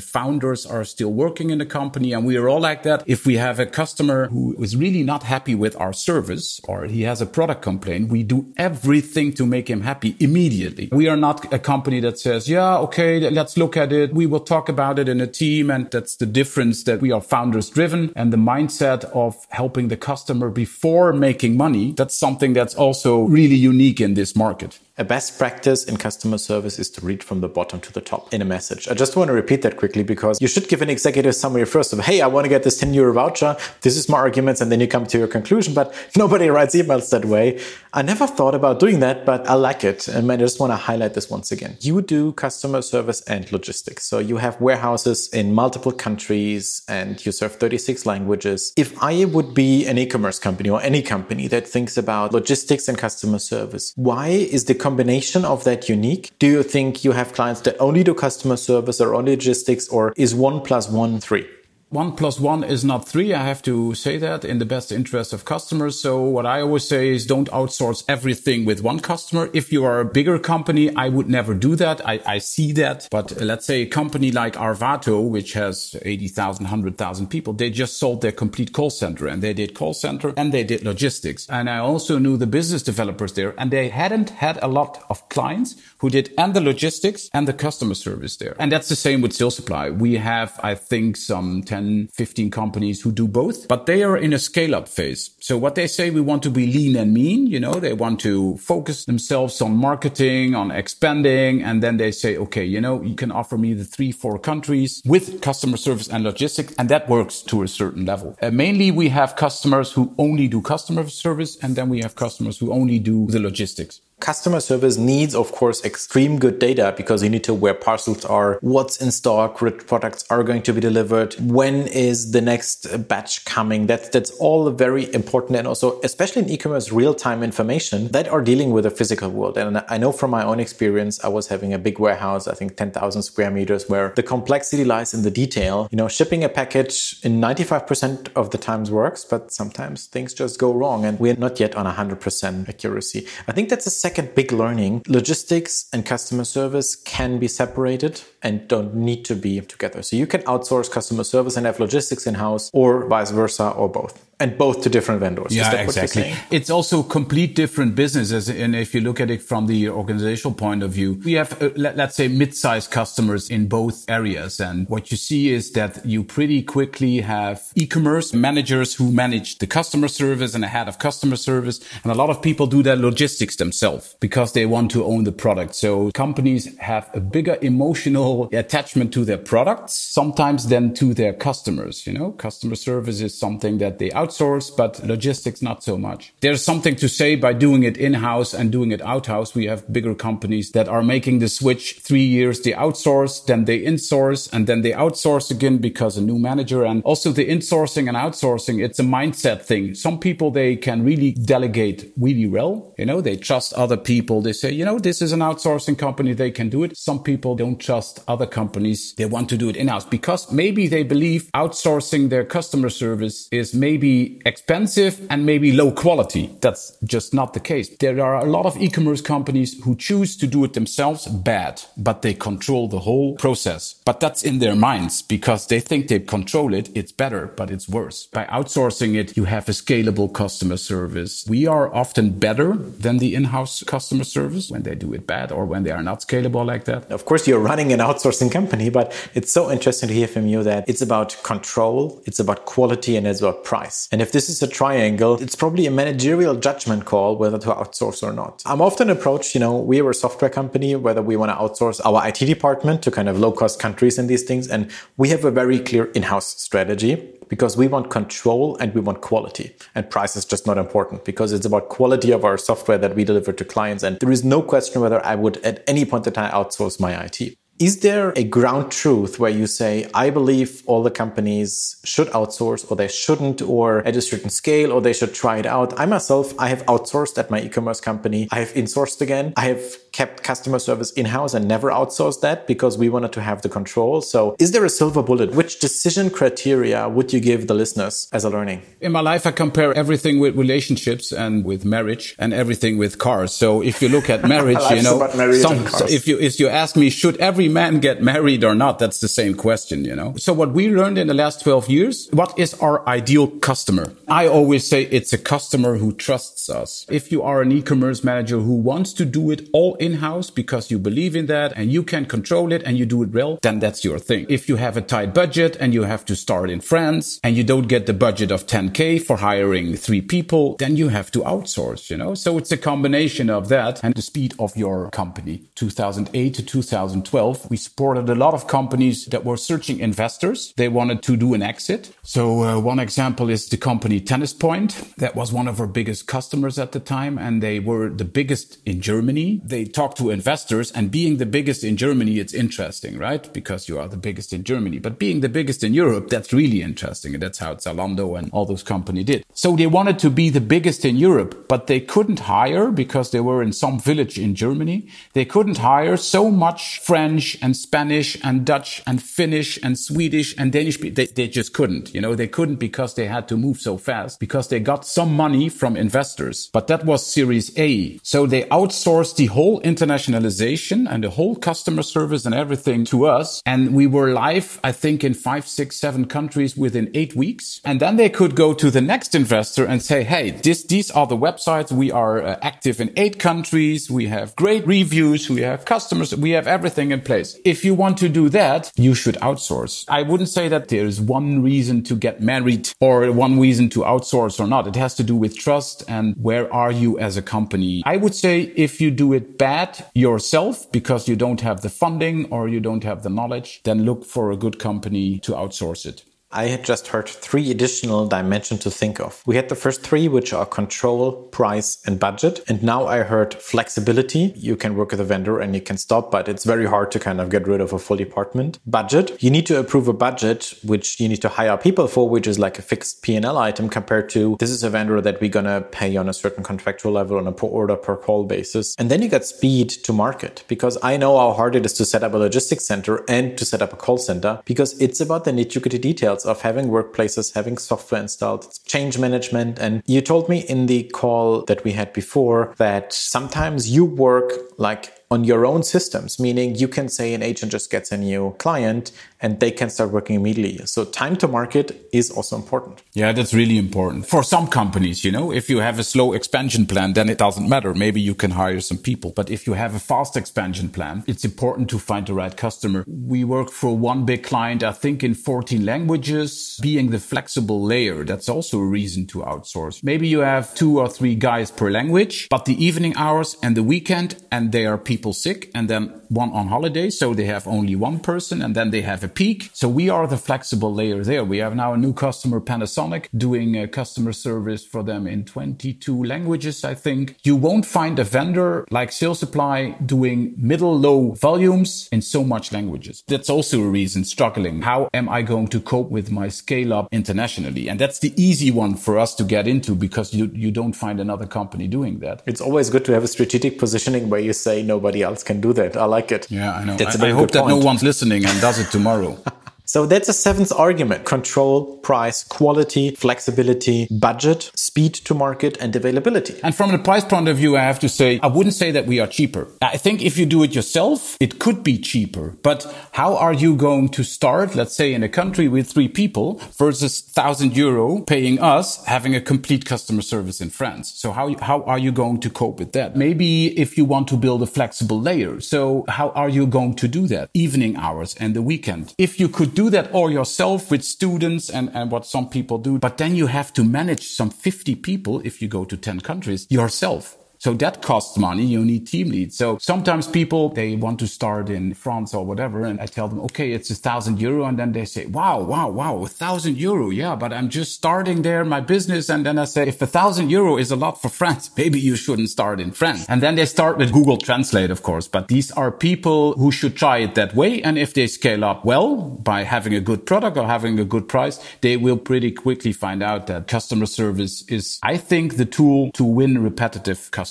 founders 0.00 0.64
are 0.64 0.84
still 0.84 1.12
working 1.12 1.50
in 1.50 1.58
the 1.58 1.66
company 1.66 2.12
and 2.12 2.24
we 2.24 2.36
are 2.36 2.48
all 2.48 2.60
like 2.60 2.84
that. 2.84 3.02
If 3.06 3.26
we 3.26 3.34
have 3.34 3.58
a 3.58 3.66
customer 3.66 4.28
who 4.28 4.54
is 4.62 4.76
really 4.76 5.02
not 5.02 5.24
happy 5.24 5.56
with 5.56 5.74
our 5.80 5.92
service 5.92 6.60
or 6.68 6.84
he 6.84 7.02
has 7.02 7.20
a 7.20 7.26
product 7.26 7.62
complaint, 7.62 8.10
we 8.10 8.22
do 8.22 8.52
everything 8.56 9.32
to 9.32 9.44
make 9.44 9.68
him 9.68 9.80
happy 9.80 10.14
immediately. 10.20 10.88
We 10.92 11.08
are 11.08 11.16
not 11.16 11.52
a 11.52 11.58
company 11.58 11.98
that 12.00 12.20
says, 12.20 12.48
yeah, 12.48 12.76
okay, 12.86 13.28
let's 13.28 13.56
look 13.56 13.76
at 13.76 13.92
it. 13.92 14.09
We 14.12 14.26
will 14.26 14.40
talk 14.40 14.68
about 14.68 14.98
it 14.98 15.08
in 15.08 15.20
a 15.20 15.26
team. 15.26 15.70
And 15.70 15.90
that's 15.90 16.16
the 16.16 16.26
difference 16.26 16.84
that 16.84 17.00
we 17.00 17.12
are 17.12 17.20
founders 17.20 17.70
driven 17.70 18.12
and 18.16 18.32
the 18.32 18.36
mindset 18.36 19.04
of 19.14 19.46
helping 19.50 19.88
the 19.88 19.96
customer 19.96 20.50
before 20.50 21.12
making 21.12 21.56
money. 21.56 21.92
That's 21.92 22.16
something 22.18 22.52
that's 22.52 22.74
also 22.74 23.22
really 23.22 23.56
unique 23.56 24.00
in 24.00 24.14
this 24.14 24.36
market. 24.36 24.78
A 25.00 25.04
best 25.04 25.38
practice 25.38 25.84
in 25.84 25.96
customer 25.96 26.36
service 26.36 26.78
is 26.78 26.90
to 26.90 27.00
read 27.00 27.24
from 27.24 27.40
the 27.40 27.48
bottom 27.48 27.80
to 27.80 27.90
the 27.90 28.02
top 28.02 28.34
in 28.34 28.42
a 28.42 28.44
message. 28.44 28.86
I 28.86 28.92
just 28.92 29.16
want 29.16 29.28
to 29.28 29.32
repeat 29.32 29.62
that 29.62 29.78
quickly 29.78 30.02
because 30.02 30.38
you 30.42 30.46
should 30.46 30.68
give 30.68 30.82
an 30.82 30.90
executive 30.90 31.34
summary 31.34 31.64
first 31.64 31.94
of, 31.94 32.00
hey, 32.00 32.20
I 32.20 32.26
want 32.26 32.44
to 32.44 32.50
get 32.50 32.64
this 32.64 32.78
10 32.78 32.92
euro 32.92 33.14
voucher. 33.14 33.56
This 33.80 33.96
is 33.96 34.10
my 34.10 34.18
arguments. 34.18 34.60
And 34.60 34.70
then 34.70 34.78
you 34.78 34.86
come 34.86 35.06
to 35.06 35.16
your 35.16 35.26
conclusion. 35.26 35.72
But 35.72 35.94
nobody 36.18 36.50
writes 36.50 36.76
emails 36.76 37.08
that 37.12 37.24
way. 37.24 37.58
I 37.94 38.02
never 38.02 38.26
thought 38.26 38.54
about 38.54 38.78
doing 38.78 39.00
that, 39.00 39.24
but 39.24 39.48
I 39.48 39.54
like 39.54 39.84
it. 39.84 40.06
And 40.06 40.30
I 40.30 40.36
just 40.36 40.60
want 40.60 40.70
to 40.70 40.76
highlight 40.76 41.14
this 41.14 41.30
once 41.30 41.50
again. 41.50 41.78
You 41.80 42.02
do 42.02 42.32
customer 42.32 42.82
service 42.82 43.22
and 43.22 43.50
logistics. 43.52 44.04
So 44.04 44.18
you 44.18 44.36
have 44.36 44.60
warehouses 44.60 45.30
in 45.30 45.54
multiple 45.54 45.92
countries 45.92 46.82
and 46.88 47.24
you 47.24 47.32
serve 47.32 47.54
36 47.54 48.04
languages. 48.04 48.74
If 48.76 49.02
I 49.02 49.24
would 49.24 49.54
be 49.54 49.86
an 49.86 49.96
e-commerce 49.96 50.38
company 50.38 50.68
or 50.68 50.82
any 50.82 51.00
company 51.00 51.48
that 51.48 51.66
thinks 51.66 51.96
about 51.96 52.34
logistics 52.34 52.86
and 52.86 52.98
customer 52.98 53.38
service, 53.38 53.94
why 53.96 54.28
is 54.28 54.66
the 54.66 54.74
combination 54.90 55.44
of 55.44 55.62
that 55.62 55.88
unique? 55.88 56.32
Do 56.40 56.48
you 56.48 56.62
think 56.64 57.04
you 57.04 57.12
have 57.12 57.32
clients 57.32 57.60
that 57.60 57.76
only 57.78 58.02
do 58.02 58.12
customer 58.12 58.56
service 58.56 59.00
or 59.00 59.14
only 59.14 59.32
logistics, 59.36 59.88
or 59.88 60.12
is 60.16 60.34
one 60.34 60.60
plus 60.62 60.88
one 60.88 61.20
three? 61.20 61.46
One 61.92 62.12
plus 62.12 62.38
one 62.38 62.62
is 62.62 62.84
not 62.84 63.08
three. 63.08 63.34
I 63.34 63.42
have 63.42 63.62
to 63.62 63.96
say 63.96 64.16
that 64.18 64.44
in 64.44 64.58
the 64.60 64.64
best 64.64 64.92
interest 64.92 65.32
of 65.32 65.44
customers. 65.44 66.00
So 66.00 66.22
what 66.22 66.46
I 66.46 66.60
always 66.60 66.86
say 66.86 67.08
is 67.08 67.26
don't 67.26 67.50
outsource 67.50 68.04
everything 68.06 68.64
with 68.64 68.80
one 68.80 69.00
customer. 69.00 69.50
If 69.52 69.72
you 69.72 69.84
are 69.84 69.98
a 69.98 70.04
bigger 70.04 70.38
company, 70.38 70.94
I 70.94 71.08
would 71.08 71.28
never 71.28 71.52
do 71.52 71.74
that. 71.74 72.00
I, 72.06 72.20
I 72.24 72.38
see 72.38 72.70
that. 72.74 73.08
But 73.10 73.40
let's 73.40 73.66
say 73.66 73.82
a 73.82 73.86
company 73.86 74.30
like 74.30 74.54
Arvato, 74.54 75.28
which 75.28 75.54
has 75.54 75.96
80,000, 76.02 76.62
100,000 76.66 77.26
people, 77.26 77.54
they 77.54 77.70
just 77.70 77.98
sold 77.98 78.22
their 78.22 78.30
complete 78.30 78.72
call 78.72 78.90
center 78.90 79.26
and 79.26 79.42
they 79.42 79.52
did 79.52 79.74
call 79.74 79.92
center 79.92 80.32
and 80.36 80.54
they 80.54 80.62
did 80.62 80.84
logistics. 80.84 81.48
And 81.50 81.68
I 81.68 81.78
also 81.78 82.18
knew 82.18 82.36
the 82.36 82.46
business 82.46 82.84
developers 82.84 83.32
there 83.32 83.52
and 83.58 83.72
they 83.72 83.88
hadn't 83.88 84.30
had 84.30 84.60
a 84.62 84.68
lot 84.68 85.04
of 85.10 85.28
clients 85.28 85.74
who 85.98 86.08
did 86.08 86.32
and 86.38 86.54
the 86.54 86.60
logistics 86.60 87.28
and 87.34 87.48
the 87.48 87.52
customer 87.52 87.94
service 87.94 88.36
there. 88.36 88.54
And 88.60 88.70
that's 88.70 88.88
the 88.88 88.94
same 88.94 89.22
with 89.22 89.32
Salesupply. 89.32 89.98
We 89.98 90.18
have, 90.18 90.60
I 90.62 90.76
think, 90.76 91.16
some 91.16 91.64
10 91.64 91.79
10, 91.80 92.08
15 92.12 92.50
companies 92.50 93.00
who 93.00 93.12
do 93.12 93.26
both, 93.26 93.68
but 93.68 93.86
they 93.86 94.02
are 94.02 94.16
in 94.16 94.32
a 94.32 94.38
scale 94.38 94.74
up 94.74 94.88
phase. 94.88 95.30
So 95.40 95.56
what 95.56 95.74
they 95.74 95.86
say, 95.86 96.10
we 96.10 96.20
want 96.20 96.42
to 96.42 96.50
be 96.50 96.66
lean 96.66 96.96
and 96.96 97.12
mean, 97.12 97.46
you 97.46 97.60
know, 97.60 97.74
they 97.74 97.92
want 97.92 98.20
to 98.20 98.56
focus 98.58 99.04
themselves 99.06 99.60
on 99.60 99.76
marketing, 99.76 100.54
on 100.54 100.70
expanding. 100.70 101.62
And 101.62 101.82
then 101.82 101.96
they 101.96 102.12
say, 102.12 102.36
okay, 102.36 102.64
you 102.64 102.80
know, 102.80 103.02
you 103.02 103.14
can 103.14 103.32
offer 103.32 103.56
me 103.56 103.74
the 103.74 103.84
three, 103.84 104.12
four 104.12 104.38
countries 104.38 105.02
with 105.04 105.40
customer 105.40 105.76
service 105.76 106.08
and 106.08 106.22
logistics. 106.24 106.74
And 106.78 106.88
that 106.90 107.08
works 107.08 107.42
to 107.42 107.62
a 107.62 107.68
certain 107.68 108.04
level. 108.04 108.36
Uh, 108.42 108.50
mainly 108.50 108.90
we 108.90 109.08
have 109.08 109.36
customers 109.36 109.92
who 109.92 110.14
only 110.18 110.48
do 110.48 110.60
customer 110.60 111.08
service. 111.08 111.56
And 111.62 111.76
then 111.76 111.88
we 111.88 112.00
have 112.00 112.14
customers 112.14 112.58
who 112.58 112.72
only 112.72 112.98
do 112.98 113.26
the 113.26 113.40
logistics. 113.40 114.00
Customer 114.20 114.60
service 114.60 114.96
needs, 114.98 115.34
of 115.34 115.50
course, 115.50 115.82
extreme 115.84 116.38
good 116.38 116.58
data 116.58 116.92
because 116.96 117.22
you 117.22 117.30
need 117.30 117.44
to 117.44 117.54
where 117.54 117.74
parcels 117.74 118.24
are, 118.26 118.58
what's 118.60 119.00
in 119.00 119.10
stock, 119.10 119.60
which 119.62 119.86
products 119.86 120.24
are 120.28 120.44
going 120.44 120.62
to 120.62 120.72
be 120.74 120.80
delivered, 120.80 121.34
when 121.40 121.86
is 121.88 122.32
the 122.32 122.42
next 122.42 123.08
batch 123.08 123.44
coming. 123.46 123.86
That's 123.86 124.10
that's 124.10 124.30
all 124.32 124.70
very 124.70 125.12
important, 125.14 125.56
and 125.56 125.66
also 125.66 126.00
especially 126.02 126.42
in 126.42 126.50
e-commerce, 126.50 126.92
real-time 126.92 127.42
information 127.42 128.08
that 128.08 128.28
are 128.28 128.42
dealing 128.42 128.70
with 128.72 128.84
the 128.84 128.90
physical 128.90 129.30
world. 129.30 129.56
And 129.56 129.82
I 129.88 129.96
know 129.96 130.12
from 130.12 130.30
my 130.30 130.44
own 130.44 130.60
experience, 130.60 131.22
I 131.24 131.28
was 131.28 131.48
having 131.48 131.72
a 131.72 131.78
big 131.78 131.98
warehouse, 131.98 132.46
I 132.46 132.54
think 132.54 132.76
10,000 132.76 133.22
square 133.22 133.50
meters, 133.50 133.88
where 133.88 134.12
the 134.14 134.22
complexity 134.22 134.84
lies 134.84 135.14
in 135.14 135.22
the 135.22 135.30
detail. 135.30 135.88
You 135.90 135.96
know, 135.96 136.08
shipping 136.08 136.44
a 136.44 136.48
package 136.50 137.18
in 137.22 137.40
95% 137.40 138.28
of 138.36 138.50
the 138.50 138.58
times 138.58 138.90
works, 138.90 139.24
but 139.24 139.50
sometimes 139.50 140.06
things 140.06 140.34
just 140.34 140.58
go 140.58 140.72
wrong, 140.72 141.06
and 141.06 141.18
we're 141.18 141.36
not 141.36 141.58
yet 141.58 141.74
on 141.74 141.86
100% 141.86 142.68
accuracy. 142.68 143.26
I 143.48 143.52
think 143.52 143.70
that's 143.70 143.86
a 143.86 143.90
second 143.90 144.09
big 144.34 144.52
learning 144.52 145.02
logistics 145.08 145.86
and 145.92 146.06
customer 146.06 146.44
service 146.44 146.96
can 146.96 147.38
be 147.38 147.48
separated 147.48 148.22
and 148.42 148.66
don't 148.68 148.94
need 148.94 149.24
to 149.24 149.34
be 149.34 149.60
together. 149.60 150.02
So 150.02 150.16
you 150.16 150.26
can 150.26 150.42
outsource 150.42 150.90
customer 150.90 151.24
service 151.24 151.56
and 151.56 151.66
have 151.66 151.80
logistics 151.80 152.26
in 152.26 152.34
house, 152.34 152.70
or 152.72 153.06
vice 153.06 153.30
versa, 153.30 153.70
or 153.70 153.88
both 153.88 154.29
and 154.40 154.56
both 154.56 154.82
to 154.82 154.88
different 154.88 155.20
vendors. 155.20 155.54
Yeah, 155.54 155.72
exactly. 155.74 156.34
It's 156.50 156.70
also 156.70 157.02
complete 157.02 157.54
different 157.54 157.94
businesses. 157.94 158.48
And 158.48 158.74
if 158.74 158.94
you 158.94 159.02
look 159.02 159.20
at 159.20 159.30
it 159.30 159.42
from 159.42 159.66
the 159.66 159.90
organizational 159.90 160.54
point 160.54 160.82
of 160.82 160.90
view, 160.90 161.20
we 161.24 161.34
have, 161.34 161.60
uh, 161.62 161.70
let, 161.76 162.00
us 162.00 162.16
say 162.16 162.26
mid-sized 162.28 162.90
customers 162.90 163.50
in 163.50 163.68
both 163.68 164.08
areas. 164.08 164.58
And 164.58 164.88
what 164.88 165.10
you 165.10 165.18
see 165.18 165.52
is 165.52 165.72
that 165.72 166.04
you 166.06 166.24
pretty 166.24 166.62
quickly 166.62 167.20
have 167.20 167.62
e-commerce 167.74 168.32
managers 168.32 168.94
who 168.94 169.12
manage 169.12 169.58
the 169.58 169.66
customer 169.66 170.08
service 170.08 170.54
and 170.54 170.64
a 170.64 170.68
head 170.68 170.88
of 170.88 170.98
customer 170.98 171.36
service. 171.36 171.80
And 172.02 172.10
a 172.10 172.14
lot 172.14 172.30
of 172.30 172.40
people 172.40 172.66
do 172.66 172.82
their 172.82 172.96
logistics 172.96 173.56
themselves 173.56 174.16
because 174.20 174.54
they 174.54 174.64
want 174.64 174.90
to 174.92 175.04
own 175.04 175.24
the 175.24 175.32
product. 175.32 175.74
So 175.74 176.10
companies 176.12 176.76
have 176.78 177.10
a 177.12 177.20
bigger 177.20 177.58
emotional 177.60 178.48
attachment 178.52 179.12
to 179.12 179.24
their 179.26 179.38
products 179.38 179.92
sometimes 179.92 180.68
than 180.68 180.94
to 180.94 181.12
their 181.12 181.34
customers. 181.34 182.06
You 182.06 182.14
know, 182.14 182.32
customer 182.32 182.74
service 182.74 183.20
is 183.20 183.36
something 183.36 183.78
that 183.78 183.98
they 183.98 184.10
out 184.12 184.29
outsource, 184.30 184.74
but 184.76 185.04
logistics 185.04 185.62
not 185.62 185.82
so 185.82 185.96
much. 185.96 186.32
There's 186.40 186.64
something 186.64 186.96
to 186.96 187.08
say 187.08 187.36
by 187.36 187.52
doing 187.52 187.82
it 187.82 187.96
in-house 187.96 188.54
and 188.54 188.70
doing 188.70 188.92
it 188.92 189.02
out-house. 189.02 189.54
We 189.54 189.66
have 189.66 189.92
bigger 189.92 190.14
companies 190.14 190.70
that 190.72 190.88
are 190.88 191.02
making 191.02 191.40
the 191.40 191.48
switch 191.48 192.00
three 192.00 192.24
years. 192.24 192.60
They 192.60 192.72
outsource, 192.72 193.44
then 193.46 193.64
they 193.64 193.80
insource, 193.80 194.52
and 194.52 194.66
then 194.66 194.82
they 194.82 194.92
outsource 194.92 195.50
again 195.50 195.78
because 195.78 196.16
a 196.16 196.22
new 196.22 196.38
manager. 196.38 196.84
And 196.84 197.02
also 197.02 197.32
the 197.32 197.48
insourcing 197.48 198.08
and 198.08 198.16
outsourcing, 198.16 198.82
it's 198.82 198.98
a 198.98 199.02
mindset 199.04 199.62
thing. 199.62 199.94
Some 199.94 200.18
people, 200.18 200.50
they 200.50 200.76
can 200.76 201.04
really 201.04 201.32
delegate 201.32 202.12
really 202.16 202.46
well. 202.46 202.94
You 202.98 203.06
know, 203.06 203.20
they 203.20 203.36
trust 203.36 203.72
other 203.74 203.96
people. 203.96 204.40
They 204.42 204.52
say, 204.52 204.70
you 204.70 204.84
know, 204.84 204.98
this 204.98 205.22
is 205.22 205.32
an 205.32 205.40
outsourcing 205.40 205.98
company. 205.98 206.34
They 206.34 206.50
can 206.50 206.68
do 206.68 206.84
it. 206.84 206.96
Some 206.96 207.22
people 207.22 207.56
don't 207.56 207.78
trust 207.78 208.20
other 208.28 208.46
companies. 208.46 209.14
They 209.14 209.26
want 209.26 209.48
to 209.50 209.56
do 209.56 209.68
it 209.68 209.76
in-house 209.76 210.04
because 210.04 210.52
maybe 210.52 210.86
they 210.86 211.02
believe 211.02 211.50
outsourcing 211.54 212.28
their 212.28 212.44
customer 212.44 212.90
service 212.90 213.48
is 213.50 213.74
maybe 213.74 214.19
expensive 214.44 215.14
and 215.30 215.46
maybe 215.46 215.72
low 215.72 215.90
quality. 215.90 216.50
That's 216.60 216.96
just 217.04 217.34
not 217.34 217.54
the 217.54 217.60
case. 217.60 217.88
There 217.96 218.20
are 218.20 218.36
a 218.36 218.50
lot 218.56 218.66
of 218.66 218.76
e-commerce 218.76 219.20
companies 219.20 219.82
who 219.84 219.94
choose 219.96 220.36
to 220.38 220.46
do 220.46 220.64
it 220.64 220.72
themselves 220.72 221.26
bad, 221.26 221.82
but 221.96 222.22
they 222.22 222.34
control 222.34 222.88
the 222.88 223.00
whole 223.00 223.36
process. 223.36 223.94
But 224.04 224.20
that's 224.20 224.42
in 224.42 224.58
their 224.58 224.76
minds 224.76 225.22
because 225.22 225.66
they 225.66 225.80
think 225.80 226.08
they 226.08 226.20
control 226.20 226.74
it. 226.74 226.90
It's 226.94 227.12
better, 227.12 227.46
but 227.56 227.70
it's 227.70 227.88
worse. 227.88 228.26
By 228.26 228.44
outsourcing 228.46 229.14
it, 229.16 229.36
you 229.36 229.44
have 229.44 229.68
a 229.68 229.72
scalable 229.72 230.32
customer 230.32 230.76
service. 230.76 231.46
We 231.48 231.66
are 231.66 231.92
often 231.94 232.30
better 232.38 232.74
than 232.74 233.18
the 233.18 233.34
in-house 233.34 233.82
customer 233.84 234.24
service 234.24 234.70
when 234.70 234.82
they 234.82 234.94
do 234.94 235.12
it 235.14 235.26
bad 235.26 235.52
or 235.52 235.64
when 235.64 235.82
they 235.84 235.90
are 235.90 236.02
not 236.02 236.20
scalable 236.20 236.64
like 236.64 236.84
that. 236.84 237.10
Of 237.10 237.24
course, 237.24 237.46
you're 237.46 237.60
running 237.60 237.92
an 237.92 238.00
outsourcing 238.00 238.50
company, 238.50 238.90
but 238.90 239.12
it's 239.34 239.52
so 239.52 239.70
interesting 239.70 240.08
to 240.08 240.14
hear 240.14 240.28
from 240.28 240.46
you 240.46 240.62
that 240.62 240.88
it's 240.88 241.02
about 241.02 241.36
control, 241.42 242.22
it's 242.26 242.40
about 242.40 242.64
quality, 242.66 243.16
and 243.16 243.26
it's 243.26 243.40
about 243.40 243.64
price. 243.64 244.08
And 244.12 244.20
if 244.20 244.32
this 244.32 244.48
is 244.48 244.60
a 244.60 244.66
triangle, 244.66 245.40
it's 245.40 245.54
probably 245.54 245.86
a 245.86 245.90
managerial 245.90 246.56
judgment 246.56 247.04
call 247.04 247.36
whether 247.36 247.58
to 247.58 247.68
outsource 247.68 248.24
or 248.24 248.32
not. 248.32 248.60
I'm 248.66 248.82
often 248.82 249.08
approached, 249.08 249.54
you 249.54 249.60
know, 249.60 249.76
we 249.76 250.00
are 250.00 250.10
a 250.10 250.14
software 250.14 250.50
company, 250.50 250.96
whether 250.96 251.22
we 251.22 251.36
want 251.36 251.52
to 251.52 251.56
outsource 251.56 252.00
our 252.04 252.26
IT 252.26 252.38
department 252.38 253.02
to 253.02 253.12
kind 253.12 253.28
of 253.28 253.38
low 253.38 253.52
cost 253.52 253.78
countries 253.78 254.18
and 254.18 254.28
these 254.28 254.42
things. 254.42 254.66
And 254.66 254.90
we 255.16 255.28
have 255.28 255.44
a 255.44 255.52
very 255.52 255.78
clear 255.78 256.06
in 256.06 256.24
house 256.24 256.60
strategy 256.60 257.24
because 257.48 257.76
we 257.76 257.86
want 257.86 258.10
control 258.10 258.76
and 258.78 258.92
we 258.94 259.00
want 259.00 259.20
quality. 259.20 259.76
And 259.94 260.10
price 260.10 260.34
is 260.34 260.44
just 260.44 260.66
not 260.66 260.76
important 260.76 261.24
because 261.24 261.52
it's 261.52 261.66
about 261.66 261.88
quality 261.88 262.32
of 262.32 262.44
our 262.44 262.58
software 262.58 262.98
that 262.98 263.14
we 263.14 263.22
deliver 263.22 263.52
to 263.52 263.64
clients. 263.64 264.02
And 264.02 264.18
there 264.18 264.32
is 264.32 264.42
no 264.42 264.60
question 264.60 265.02
whether 265.02 265.24
I 265.24 265.36
would 265.36 265.58
at 265.58 265.84
any 265.86 266.04
point 266.04 266.26
in 266.26 266.32
time 266.32 266.50
outsource 266.50 266.98
my 266.98 267.12
IT. 267.24 267.56
Is 267.80 268.00
there 268.00 268.34
a 268.36 268.44
ground 268.44 268.92
truth 268.92 269.38
where 269.38 269.50
you 269.50 269.66
say, 269.66 270.06
I 270.12 270.28
believe 270.28 270.82
all 270.84 271.02
the 271.02 271.10
companies 271.10 271.96
should 272.04 272.28
outsource 272.28 272.84
or 272.90 272.94
they 272.94 273.08
shouldn't, 273.08 273.62
or 273.62 274.06
at 274.06 274.14
a 274.16 274.20
certain 274.20 274.50
scale, 274.50 274.92
or 274.92 275.00
they 275.00 275.14
should 275.14 275.32
try 275.32 275.56
it 275.56 275.64
out? 275.64 275.98
I 275.98 276.04
myself, 276.04 276.52
I 276.58 276.68
have 276.68 276.84
outsourced 276.84 277.38
at 277.38 277.50
my 277.50 277.62
e-commerce 277.62 277.98
company. 277.98 278.48
I 278.50 278.58
have 278.58 278.74
insourced 278.74 279.22
again. 279.22 279.54
I 279.56 279.64
have 279.68 279.96
kept 280.12 280.42
customer 280.42 280.78
service 280.78 281.10
in-house 281.12 281.54
and 281.54 281.66
never 281.66 281.88
outsourced 281.88 282.42
that 282.42 282.66
because 282.66 282.98
we 282.98 283.08
wanted 283.08 283.32
to 283.32 283.40
have 283.40 283.62
the 283.62 283.70
control. 283.70 284.20
So 284.20 284.56
is 284.58 284.72
there 284.72 284.84
a 284.84 284.90
silver 284.90 285.22
bullet? 285.22 285.52
Which 285.52 285.80
decision 285.80 286.28
criteria 286.28 287.08
would 287.08 287.32
you 287.32 287.40
give 287.40 287.66
the 287.66 287.72
listeners 287.72 288.28
as 288.30 288.44
a 288.44 288.50
learning? 288.50 288.82
In 289.00 289.12
my 289.12 289.20
life, 289.20 289.46
I 289.46 289.52
compare 289.52 289.94
everything 289.94 290.38
with 290.38 290.54
relationships 290.54 291.32
and 291.32 291.64
with 291.64 291.86
marriage 291.86 292.34
and 292.38 292.52
everything 292.52 292.98
with 292.98 293.18
cars. 293.18 293.54
So 293.54 293.82
if 293.82 294.02
you 294.02 294.10
look 294.10 294.28
at 294.28 294.46
marriage, 294.56 294.84
you 294.90 295.02
know, 295.02 295.26
some, 295.54 295.88
so 295.88 296.04
if 296.06 296.28
you, 296.28 296.38
if 296.38 296.60
you 296.60 296.68
ask 296.68 296.94
me, 296.94 297.08
should 297.08 297.38
every 297.38 297.69
man 297.70 298.00
get 298.00 298.22
married 298.22 298.64
or 298.64 298.74
not? 298.74 298.98
That's 298.98 299.20
the 299.20 299.28
same 299.28 299.54
question, 299.54 300.04
you 300.04 300.14
know? 300.14 300.34
So 300.36 300.52
what 300.52 300.72
we 300.72 300.88
learned 300.88 301.18
in 301.18 301.26
the 301.26 301.34
last 301.34 301.62
12 301.62 301.88
years, 301.88 302.28
what 302.32 302.58
is 302.58 302.74
our 302.74 303.06
ideal 303.08 303.46
customer? 303.46 304.12
I 304.28 304.46
always 304.46 304.86
say 304.86 305.02
it's 305.04 305.32
a 305.32 305.38
customer 305.38 305.96
who 305.96 306.12
trusts 306.12 306.68
us. 306.68 307.06
If 307.08 307.32
you 307.32 307.42
are 307.42 307.62
an 307.62 307.72
e-commerce 307.72 308.22
manager 308.24 308.58
who 308.58 308.74
wants 308.74 309.12
to 309.14 309.24
do 309.24 309.50
it 309.50 309.68
all 309.72 309.94
in-house 309.96 310.50
because 310.50 310.90
you 310.90 310.98
believe 310.98 311.36
in 311.36 311.46
that 311.46 311.72
and 311.76 311.92
you 311.92 312.02
can 312.02 312.26
control 312.26 312.72
it 312.72 312.82
and 312.82 312.98
you 312.98 313.06
do 313.06 313.22
it 313.22 313.32
well, 313.32 313.58
then 313.62 313.78
that's 313.78 314.04
your 314.04 314.18
thing. 314.18 314.46
If 314.48 314.68
you 314.68 314.76
have 314.76 314.96
a 314.96 315.02
tight 315.02 315.34
budget 315.34 315.76
and 315.80 315.94
you 315.94 316.02
have 316.02 316.24
to 316.26 316.36
start 316.36 316.70
in 316.70 316.80
France 316.80 317.40
and 317.42 317.56
you 317.56 317.64
don't 317.64 317.88
get 317.88 318.06
the 318.06 318.12
budget 318.12 318.50
of 318.50 318.66
10k 318.66 319.22
for 319.22 319.36
hiring 319.38 319.96
three 319.96 320.20
people, 320.20 320.76
then 320.76 320.96
you 320.96 321.08
have 321.08 321.30
to 321.32 321.40
outsource, 321.40 322.10
you 322.10 322.16
know? 322.16 322.34
So 322.34 322.58
it's 322.58 322.72
a 322.72 322.76
combination 322.76 323.50
of 323.50 323.68
that 323.68 324.02
and 324.02 324.14
the 324.14 324.22
speed 324.22 324.54
of 324.58 324.76
your 324.76 325.10
company. 325.10 325.64
2008 325.74 326.54
to 326.54 326.62
2012, 326.62 327.59
we 327.68 327.76
supported 327.76 328.28
a 328.28 328.34
lot 328.34 328.54
of 328.54 328.66
companies 328.66 329.26
that 329.26 329.44
were 329.44 329.56
searching 329.56 330.00
investors. 330.00 330.72
They 330.76 330.88
wanted 330.88 331.22
to 331.24 331.36
do 331.36 331.54
an 331.54 331.62
exit. 331.62 332.12
So 332.22 332.62
uh, 332.62 332.80
one 332.80 332.98
example 332.98 333.50
is 333.50 333.68
the 333.68 333.76
company 333.76 334.20
Tennis 334.20 334.52
Point. 334.52 335.14
That 335.18 335.34
was 335.34 335.52
one 335.52 335.68
of 335.68 335.80
our 335.80 335.86
biggest 335.86 336.26
customers 336.26 336.78
at 336.78 336.92
the 336.92 337.00
time 337.00 337.38
and 337.38 337.62
they 337.62 337.80
were 337.80 338.08
the 338.08 338.24
biggest 338.24 338.78
in 338.86 339.00
Germany. 339.00 339.60
They 339.64 339.84
talked 339.84 340.18
to 340.18 340.30
investors 340.30 340.92
and 340.92 341.10
being 341.10 341.38
the 341.38 341.46
biggest 341.46 341.84
in 341.84 341.96
Germany, 341.96 342.38
it's 342.38 342.54
interesting, 342.54 343.18
right? 343.18 343.52
Because 343.52 343.88
you 343.88 343.98
are 343.98 344.08
the 344.08 344.16
biggest 344.16 344.52
in 344.52 344.64
Germany, 344.64 344.98
but 344.98 345.18
being 345.18 345.40
the 345.40 345.48
biggest 345.48 345.82
in 345.82 345.94
Europe, 345.94 346.28
that's 346.28 346.52
really 346.52 346.82
interesting. 346.82 347.34
And 347.34 347.42
that's 347.42 347.58
how 347.58 347.74
Zalando 347.74 348.38
and 348.38 348.50
all 348.52 348.66
those 348.66 348.82
companies 348.82 349.24
did. 349.24 349.44
So 349.52 349.76
they 349.76 349.86
wanted 349.86 350.18
to 350.20 350.30
be 350.30 350.50
the 350.50 350.60
biggest 350.60 351.04
in 351.04 351.16
Europe, 351.16 351.68
but 351.68 351.86
they 351.86 352.00
couldn't 352.00 352.40
hire 352.40 352.90
because 352.90 353.30
they 353.30 353.40
were 353.40 353.62
in 353.62 353.72
some 353.72 353.98
village 353.98 354.38
in 354.38 354.54
Germany. 354.54 355.08
They 355.32 355.44
couldn't 355.44 355.78
hire 355.78 356.16
so 356.16 356.50
much 356.50 357.00
French 357.00 357.49
and 357.62 357.76
Spanish 357.76 358.36
and 358.42 358.64
Dutch 358.64 359.02
and 359.06 359.22
Finnish 359.22 359.78
and 359.82 359.98
Swedish 359.98 360.54
and 360.58 360.72
Danish. 360.72 360.98
They, 360.98 361.26
they 361.26 361.48
just 361.48 361.72
couldn't, 361.72 362.14
you 362.14 362.20
know, 362.20 362.34
they 362.34 362.48
couldn't 362.48 362.76
because 362.76 363.14
they 363.14 363.26
had 363.26 363.48
to 363.48 363.56
move 363.56 363.78
so 363.78 363.96
fast 363.96 364.40
because 364.40 364.68
they 364.68 364.80
got 364.80 365.06
some 365.06 365.34
money 365.34 365.68
from 365.68 365.96
investors, 365.96 366.70
but 366.72 366.86
that 366.88 367.04
was 367.04 367.26
series 367.26 367.76
A. 367.78 368.18
So 368.22 368.46
they 368.46 368.64
outsourced 368.64 369.36
the 369.36 369.46
whole 369.46 369.80
internationalization 369.82 371.06
and 371.10 371.24
the 371.24 371.30
whole 371.30 371.56
customer 371.56 372.02
service 372.02 372.44
and 372.46 372.54
everything 372.54 373.04
to 373.06 373.26
us. 373.26 373.62
And 373.64 373.94
we 373.94 374.06
were 374.06 374.32
live, 374.32 374.80
I 374.82 374.92
think, 374.92 375.24
in 375.24 375.34
five, 375.34 375.66
six, 375.66 375.96
seven 375.96 376.26
countries 376.26 376.76
within 376.76 377.10
eight 377.14 377.34
weeks. 377.34 377.80
And 377.84 378.00
then 378.00 378.16
they 378.16 378.28
could 378.28 378.54
go 378.54 378.74
to 378.74 378.90
the 378.90 379.00
next 379.00 379.34
investor 379.34 379.84
and 379.84 380.02
say, 380.02 380.22
Hey, 380.24 380.50
this, 380.50 380.84
these 380.84 381.10
are 381.10 381.26
the 381.26 381.36
websites. 381.36 381.92
We 381.92 382.10
are 382.10 382.42
uh, 382.42 382.58
active 382.62 383.00
in 383.00 383.12
eight 383.16 383.38
countries. 383.38 384.10
We 384.10 384.26
have 384.26 384.56
great 384.56 384.86
reviews. 384.86 385.48
We 385.48 385.62
have 385.62 385.84
customers. 385.84 386.34
We 386.34 386.50
have 386.50 386.66
everything 386.66 387.10
in 387.10 387.20
place. 387.20 387.39
If 387.64 387.84
you 387.84 387.94
want 387.94 388.18
to 388.18 388.28
do 388.28 388.48
that, 388.50 388.90
you 388.96 389.14
should 389.14 389.36
outsource. 389.36 390.04
I 390.08 390.22
wouldn't 390.22 390.48
say 390.48 390.68
that 390.68 390.88
there 390.88 391.06
is 391.06 391.20
one 391.20 391.62
reason 391.62 392.02
to 392.04 392.14
get 392.14 392.40
married 392.40 392.90
or 393.00 393.30
one 393.32 393.58
reason 393.58 393.88
to 393.90 394.00
outsource 394.00 394.60
or 394.60 394.66
not. 394.66 394.86
It 394.86 394.96
has 394.96 395.14
to 395.16 395.22
do 395.22 395.36
with 395.36 395.56
trust 395.56 396.04
and 396.08 396.34
where 396.36 396.72
are 396.72 396.92
you 396.92 397.18
as 397.18 397.36
a 397.36 397.42
company. 397.42 398.02
I 398.04 398.16
would 398.16 398.34
say 398.34 398.72
if 398.76 399.00
you 399.00 399.10
do 399.10 399.32
it 399.32 399.58
bad 399.58 400.06
yourself 400.14 400.90
because 400.92 401.28
you 401.28 401.36
don't 401.36 401.60
have 401.60 401.80
the 401.82 401.90
funding 401.90 402.46
or 402.50 402.68
you 402.68 402.80
don't 402.80 403.04
have 403.04 403.22
the 403.22 403.30
knowledge, 403.30 403.80
then 403.84 404.04
look 404.04 404.24
for 404.24 404.50
a 404.50 404.56
good 404.56 404.78
company 404.78 405.38
to 405.40 405.52
outsource 405.52 406.06
it. 406.06 406.24
I 406.52 406.66
had 406.66 406.84
just 406.84 407.06
heard 407.06 407.28
three 407.28 407.70
additional 407.70 408.26
dimensions 408.26 408.80
to 408.80 408.90
think 408.90 409.20
of. 409.20 409.40
We 409.46 409.54
had 409.54 409.68
the 409.68 409.76
first 409.76 410.02
three, 410.02 410.26
which 410.26 410.52
are 410.52 410.66
control, 410.66 411.30
price, 411.32 412.02
and 412.06 412.18
budget. 412.18 412.64
And 412.66 412.82
now 412.82 413.06
I 413.06 413.22
heard 413.22 413.54
flexibility. 413.54 414.52
You 414.56 414.74
can 414.74 414.96
work 414.96 415.12
with 415.12 415.20
a 415.20 415.24
vendor 415.24 415.60
and 415.60 415.76
you 415.76 415.80
can 415.80 415.96
stop, 415.96 416.32
but 416.32 416.48
it's 416.48 416.64
very 416.64 416.86
hard 416.86 417.12
to 417.12 417.20
kind 417.20 417.40
of 417.40 417.50
get 417.50 417.68
rid 417.68 417.80
of 417.80 417.92
a 417.92 418.00
full 418.00 418.16
department. 418.16 418.80
Budget. 418.84 419.40
You 419.40 419.50
need 419.50 419.64
to 419.66 419.78
approve 419.78 420.08
a 420.08 420.12
budget, 420.12 420.74
which 420.82 421.20
you 421.20 421.28
need 421.28 421.40
to 421.42 421.48
hire 421.48 421.76
people 421.76 422.08
for, 422.08 422.28
which 422.28 422.48
is 422.48 422.58
like 422.58 422.80
a 422.80 422.82
fixed 422.82 423.22
P&L 423.22 423.56
item 423.56 423.88
compared 423.88 424.28
to 424.30 424.56
this 424.58 424.70
is 424.70 424.82
a 424.82 424.90
vendor 424.90 425.20
that 425.20 425.40
we're 425.40 425.50
going 425.50 425.66
to 425.66 425.82
pay 425.92 426.16
on 426.16 426.28
a 426.28 426.32
certain 426.32 426.64
contractual 426.64 427.12
level 427.12 427.38
on 427.38 427.46
a 427.46 427.52
per 427.52 427.68
order 427.68 427.94
per 427.94 428.16
call 428.16 428.42
basis. 428.42 428.96
And 428.98 429.08
then 429.08 429.22
you 429.22 429.28
got 429.28 429.44
speed 429.44 429.88
to 429.90 430.12
market 430.12 430.64
because 430.66 430.98
I 431.00 431.16
know 431.16 431.38
how 431.38 431.52
hard 431.52 431.76
it 431.76 431.86
is 431.86 431.92
to 431.94 432.04
set 432.04 432.24
up 432.24 432.34
a 432.34 432.38
logistics 432.38 432.84
center 432.84 433.24
and 433.28 433.56
to 433.56 433.64
set 433.64 433.82
up 433.82 433.92
a 433.92 433.96
call 433.96 434.18
center 434.18 434.60
because 434.64 435.00
it's 435.00 435.20
about 435.20 435.44
the 435.44 435.52
nitty 435.52 435.80
gritty 435.80 435.98
details 435.98 436.39
of 436.44 436.62
having 436.62 436.88
workplaces, 436.88 437.54
having 437.54 437.78
software 437.78 438.20
installed, 438.20 438.78
change 438.84 439.18
management. 439.18 439.78
And 439.78 440.02
you 440.06 440.20
told 440.20 440.48
me 440.48 440.60
in 440.60 440.86
the 440.86 441.04
call 441.04 441.64
that 441.66 441.84
we 441.84 441.92
had 441.92 442.12
before 442.12 442.74
that 442.78 443.12
sometimes 443.12 443.90
you 443.90 444.04
work 444.04 444.52
like 444.78 445.19
on 445.32 445.44
your 445.44 445.64
own 445.64 445.82
systems, 445.84 446.40
meaning 446.40 446.74
you 446.74 446.88
can 446.88 447.08
say 447.08 447.34
an 447.34 447.42
agent 447.42 447.70
just 447.70 447.88
gets 447.88 448.10
a 448.10 448.16
new 448.16 448.54
client 448.58 449.12
and 449.40 449.60
they 449.60 449.70
can 449.70 449.88
start 449.88 450.10
working 450.10 450.34
immediately. 450.34 450.84
So 450.86 451.04
time 451.04 451.36
to 451.36 451.46
market 451.46 452.08
is 452.12 452.30
also 452.30 452.56
important. 452.56 453.02
Yeah, 453.12 453.32
that's 453.32 453.54
really 453.54 453.78
important 453.78 454.26
for 454.26 454.42
some 454.42 454.66
companies. 454.66 455.24
You 455.24 455.30
know, 455.30 455.52
if 455.52 455.70
you 455.70 455.78
have 455.78 455.98
a 456.00 456.04
slow 456.04 456.32
expansion 456.32 456.84
plan, 456.84 457.12
then 457.12 457.28
it 457.28 457.38
doesn't 457.38 457.68
matter. 457.68 457.94
Maybe 457.94 458.20
you 458.20 458.34
can 458.34 458.50
hire 458.50 458.80
some 458.80 458.98
people. 458.98 459.32
But 459.34 459.50
if 459.50 459.66
you 459.68 459.74
have 459.74 459.94
a 459.94 460.00
fast 460.00 460.36
expansion 460.36 460.88
plan, 460.88 461.22
it's 461.28 461.44
important 461.44 461.88
to 461.90 461.98
find 461.98 462.26
the 462.26 462.34
right 462.34 462.56
customer. 462.56 463.04
We 463.06 463.44
work 463.44 463.70
for 463.70 463.96
one 463.96 464.24
big 464.24 464.42
client, 464.42 464.82
I 464.82 464.92
think 464.92 465.22
in 465.22 465.34
14 465.34 465.86
languages, 465.86 466.78
being 466.82 467.10
the 467.10 467.20
flexible 467.20 467.82
layer. 467.82 468.24
That's 468.24 468.48
also 468.48 468.80
a 468.80 468.84
reason 468.84 469.26
to 469.28 469.38
outsource. 469.40 470.02
Maybe 470.02 470.26
you 470.26 470.40
have 470.40 470.74
two 470.74 470.98
or 470.98 471.08
three 471.08 471.36
guys 471.36 471.70
per 471.70 471.88
language, 471.88 472.48
but 472.50 472.64
the 472.64 472.84
evening 472.84 473.14
hours 473.16 473.56
and 473.62 473.76
the 473.76 473.84
weekend 473.84 474.36
and 474.50 474.72
they 474.72 474.86
are 474.86 474.98
people 474.98 475.19
people 475.20 475.34
sick 475.34 475.70
and 475.74 475.90
then 475.90 476.08
one 476.30 476.50
on 476.52 476.68
holiday. 476.68 477.10
So 477.10 477.34
they 477.34 477.44
have 477.44 477.68
only 477.68 477.94
one 477.94 478.20
person 478.20 478.62
and 478.62 478.74
then 478.74 478.90
they 478.90 479.02
have 479.02 479.22
a 479.22 479.28
peak. 479.28 479.68
So 479.74 479.86
we 479.86 480.08
are 480.08 480.26
the 480.26 480.38
flexible 480.38 480.94
layer 480.94 481.22
there. 481.22 481.44
We 481.44 481.58
have 481.58 481.74
now 481.74 481.92
a 481.92 481.98
new 481.98 482.14
customer, 482.14 482.58
Panasonic, 482.58 483.26
doing 483.36 483.76
a 483.76 483.86
customer 483.86 484.32
service 484.32 484.82
for 484.92 485.02
them 485.02 485.26
in 485.26 485.44
22 485.44 486.24
languages, 486.24 486.84
I 486.84 486.94
think. 486.94 487.36
You 487.42 487.54
won't 487.54 487.84
find 487.84 488.18
a 488.18 488.24
vendor 488.24 488.86
like 488.90 489.10
Salesupply 489.10 490.06
doing 490.06 490.54
middle 490.56 490.98
low 490.98 491.32
volumes 491.32 492.08
in 492.10 492.22
so 492.22 492.42
much 492.42 492.72
languages. 492.72 493.22
That's 493.26 493.50
also 493.50 493.82
a 493.82 493.90
reason 494.00 494.24
struggling. 494.24 494.80
How 494.80 495.10
am 495.12 495.28
I 495.28 495.42
going 495.42 495.68
to 495.68 495.80
cope 495.80 496.10
with 496.10 496.30
my 496.30 496.48
scale 496.48 496.94
up 496.94 497.08
internationally? 497.12 497.90
And 497.90 498.00
that's 498.00 498.20
the 498.20 498.32
easy 498.40 498.70
one 498.70 498.94
for 498.94 499.18
us 499.18 499.34
to 499.34 499.44
get 499.44 499.68
into 499.68 499.94
because 499.94 500.32
you, 500.32 500.50
you 500.54 500.70
don't 500.70 500.94
find 500.94 501.20
another 501.20 501.46
company 501.46 501.86
doing 501.88 502.20
that. 502.20 502.40
It's 502.46 502.62
always 502.62 502.88
good 502.88 503.04
to 503.04 503.12
have 503.12 503.24
a 503.24 503.28
strategic 503.28 503.78
positioning 503.78 504.30
where 504.30 504.40
you 504.40 504.54
say 504.54 504.82
nobody 504.82 505.09
nobody 505.10 505.22
else 505.22 505.42
can 505.42 505.60
do 505.60 505.72
that. 505.72 505.96
I 505.96 506.04
like 506.04 506.32
it. 506.32 506.50
Yeah, 506.50 506.80
I 506.80 506.84
know. 506.84 506.96
That's 506.96 507.20
I, 507.20 507.28
I 507.28 507.32
hope 507.32 507.50
that 507.52 507.64
point. 507.64 507.78
no 507.78 507.84
one's 507.84 508.02
listening 508.02 508.44
and 508.46 508.60
does 508.60 508.78
it 508.78 508.90
tomorrow. 508.90 509.36
So 509.90 510.06
that's 510.06 510.28
a 510.28 510.32
seventh 510.32 510.70
argument. 510.70 511.24
Control, 511.24 511.96
price, 511.96 512.44
quality, 512.44 513.12
flexibility, 513.16 514.06
budget, 514.08 514.70
speed 514.76 515.14
to 515.14 515.34
market 515.34 515.76
and 515.80 515.96
availability. 515.96 516.60
And 516.62 516.76
from 516.76 516.92
the 516.92 516.98
price 517.00 517.24
point 517.24 517.48
of 517.48 517.56
view, 517.56 517.76
I 517.76 517.80
have 517.80 517.98
to 517.98 518.08
say, 518.08 518.38
I 518.40 518.46
wouldn't 518.46 518.76
say 518.76 518.92
that 518.92 519.06
we 519.06 519.18
are 519.18 519.26
cheaper. 519.26 519.66
I 519.82 519.96
think 519.96 520.22
if 520.22 520.38
you 520.38 520.46
do 520.46 520.62
it 520.62 520.76
yourself, 520.76 521.36
it 521.40 521.58
could 521.58 521.82
be 521.82 521.98
cheaper. 521.98 522.56
But 522.62 522.86
how 523.14 523.36
are 523.36 523.52
you 523.52 523.74
going 523.74 524.10
to 524.10 524.22
start, 524.22 524.76
let's 524.76 524.94
say 524.94 525.12
in 525.12 525.24
a 525.24 525.28
country 525.28 525.66
with 525.66 525.90
three 525.90 526.06
people 526.06 526.60
versus 526.78 527.20
thousand 527.20 527.76
euro 527.76 528.20
paying 528.20 528.60
us 528.60 529.04
having 529.06 529.34
a 529.34 529.40
complete 529.40 529.86
customer 529.86 530.22
service 530.22 530.60
in 530.60 530.70
France? 530.70 531.10
So 531.16 531.32
how, 531.32 531.56
how 531.56 531.82
are 531.82 531.98
you 531.98 532.12
going 532.12 532.38
to 532.42 532.48
cope 532.50 532.78
with 532.78 532.92
that? 532.92 533.16
Maybe 533.16 533.76
if 533.76 533.98
you 533.98 534.04
want 534.04 534.28
to 534.28 534.36
build 534.36 534.62
a 534.62 534.66
flexible 534.66 535.20
layer. 535.20 535.58
So 535.60 536.04
how 536.06 536.30
are 536.36 536.48
you 536.48 536.68
going 536.68 536.94
to 536.94 537.08
do 537.08 537.26
that? 537.26 537.50
Evening 537.54 537.96
hours 537.96 538.36
and 538.36 538.54
the 538.54 538.62
weekend. 538.62 539.14
If 539.18 539.40
you 539.40 539.48
could 539.48 539.79
do 539.80 539.88
that 539.88 540.12
all 540.12 540.30
yourself 540.30 540.90
with 540.90 541.02
students 541.02 541.70
and, 541.70 541.90
and 541.94 542.10
what 542.10 542.26
some 542.26 542.46
people 542.46 542.76
do. 542.76 542.98
But 542.98 543.16
then 543.16 543.34
you 543.34 543.46
have 543.46 543.72
to 543.72 543.82
manage 543.82 544.28
some 544.28 544.50
50 544.50 544.94
people 544.96 545.40
if 545.42 545.62
you 545.62 545.68
go 545.68 545.86
to 545.86 545.96
10 545.96 546.20
countries 546.20 546.66
yourself. 546.68 547.39
So 547.60 547.74
that 547.74 548.00
costs 548.00 548.38
money. 548.38 548.64
You 548.64 548.82
need 548.82 549.06
team 549.06 549.28
leads. 549.28 549.54
So 549.54 549.76
sometimes 549.76 550.26
people, 550.26 550.70
they 550.70 550.96
want 550.96 551.18
to 551.18 551.26
start 551.26 551.68
in 551.68 551.92
France 551.92 552.32
or 552.32 552.42
whatever. 552.46 552.86
And 552.86 552.98
I 552.98 553.04
tell 553.04 553.28
them, 553.28 553.38
okay, 553.40 553.72
it's 553.72 553.90
a 553.90 553.94
thousand 553.94 554.40
euro. 554.40 554.64
And 554.64 554.78
then 554.78 554.92
they 554.92 555.04
say, 555.04 555.26
wow, 555.26 555.60
wow, 555.60 555.90
wow, 555.90 556.24
a 556.24 556.26
thousand 556.26 556.78
euro. 556.78 557.10
Yeah, 557.10 557.36
but 557.36 557.52
I'm 557.52 557.68
just 557.68 557.92
starting 557.92 558.40
there, 558.40 558.64
my 558.64 558.80
business. 558.80 559.28
And 559.28 559.44
then 559.44 559.58
I 559.58 559.66
say, 559.66 559.86
if 559.86 560.00
a 560.00 560.06
thousand 560.06 560.48
euro 560.48 560.78
is 560.78 560.90
a 560.90 560.96
lot 560.96 561.20
for 561.20 561.28
France, 561.28 561.70
maybe 561.76 562.00
you 562.00 562.16
shouldn't 562.16 562.48
start 562.48 562.80
in 562.80 562.92
France. 562.92 563.26
And 563.28 563.42
then 563.42 563.56
they 563.56 563.66
start 563.66 563.98
with 563.98 564.10
Google 564.10 564.38
Translate, 564.38 564.90
of 564.90 565.02
course. 565.02 565.28
But 565.28 565.48
these 565.48 565.70
are 565.72 565.92
people 565.92 566.54
who 566.54 566.72
should 566.72 566.96
try 566.96 567.18
it 567.18 567.34
that 567.34 567.54
way. 567.54 567.82
And 567.82 567.98
if 567.98 568.14
they 568.14 568.26
scale 568.26 568.64
up 568.64 568.86
well 568.86 569.16
by 569.18 569.64
having 569.64 569.92
a 569.92 570.00
good 570.00 570.24
product 570.24 570.56
or 570.56 570.66
having 570.66 570.98
a 570.98 571.04
good 571.04 571.28
price, 571.28 571.60
they 571.82 571.98
will 571.98 572.16
pretty 572.16 572.52
quickly 572.52 572.94
find 572.94 573.22
out 573.22 573.48
that 573.48 573.68
customer 573.68 574.06
service 574.06 574.64
is, 574.68 574.98
I 575.02 575.18
think, 575.18 575.58
the 575.58 575.66
tool 575.66 576.10
to 576.12 576.24
win 576.24 576.62
repetitive 576.64 577.30
customers. 577.30 577.49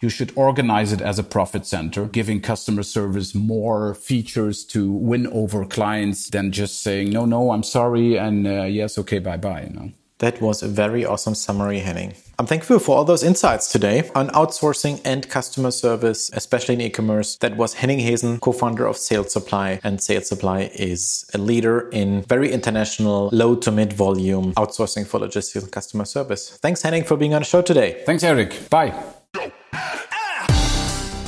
You 0.00 0.08
should 0.08 0.32
organize 0.36 0.92
it 0.92 1.00
as 1.00 1.18
a 1.18 1.22
profit 1.22 1.66
center, 1.66 2.06
giving 2.06 2.40
customer 2.40 2.82
service 2.82 3.34
more 3.34 3.94
features 3.94 4.64
to 4.66 4.90
win 4.90 5.26
over 5.28 5.64
clients 5.64 6.30
than 6.30 6.52
just 6.52 6.82
saying, 6.82 7.10
no, 7.10 7.24
no, 7.24 7.52
I'm 7.52 7.62
sorry. 7.62 8.16
And 8.16 8.46
uh, 8.46 8.64
yes, 8.64 8.98
okay, 8.98 9.18
bye 9.18 9.36
bye. 9.36 9.62
You 9.62 9.70
know? 9.70 9.90
That 10.18 10.40
was 10.40 10.62
a 10.62 10.68
very 10.68 11.04
awesome 11.04 11.34
summary, 11.34 11.80
Henning. 11.80 12.14
I'm 12.38 12.46
thankful 12.46 12.78
for 12.78 12.96
all 12.96 13.04
those 13.04 13.22
insights 13.22 13.70
today 13.70 14.10
on 14.14 14.28
outsourcing 14.28 15.00
and 15.04 15.28
customer 15.28 15.70
service, 15.70 16.30
especially 16.32 16.74
in 16.74 16.80
e-commerce. 16.80 17.36
That 17.36 17.56
was 17.56 17.74
Henning 17.74 17.98
Heesen, 17.98 18.40
co-founder 18.40 18.86
of 18.86 18.96
Salesupply, 18.96 19.80
and 19.84 19.98
Salesupply 19.98 20.70
is 20.74 21.28
a 21.34 21.38
leader 21.38 21.88
in 21.90 22.22
very 22.22 22.52
international, 22.52 23.28
low 23.32 23.54
to 23.56 23.70
mid 23.70 23.92
volume 23.92 24.54
outsourcing 24.54 25.06
for 25.06 25.20
logistics 25.20 25.62
and 25.62 25.72
customer 25.72 26.04
service. 26.04 26.56
Thanks, 26.62 26.82
Henning, 26.82 27.04
for 27.04 27.16
being 27.16 27.34
on 27.34 27.42
the 27.42 27.46
show 27.46 27.62
today. 27.62 28.02
Thanks, 28.06 28.22
Erik. 28.22 28.70
Bye. 28.70 28.94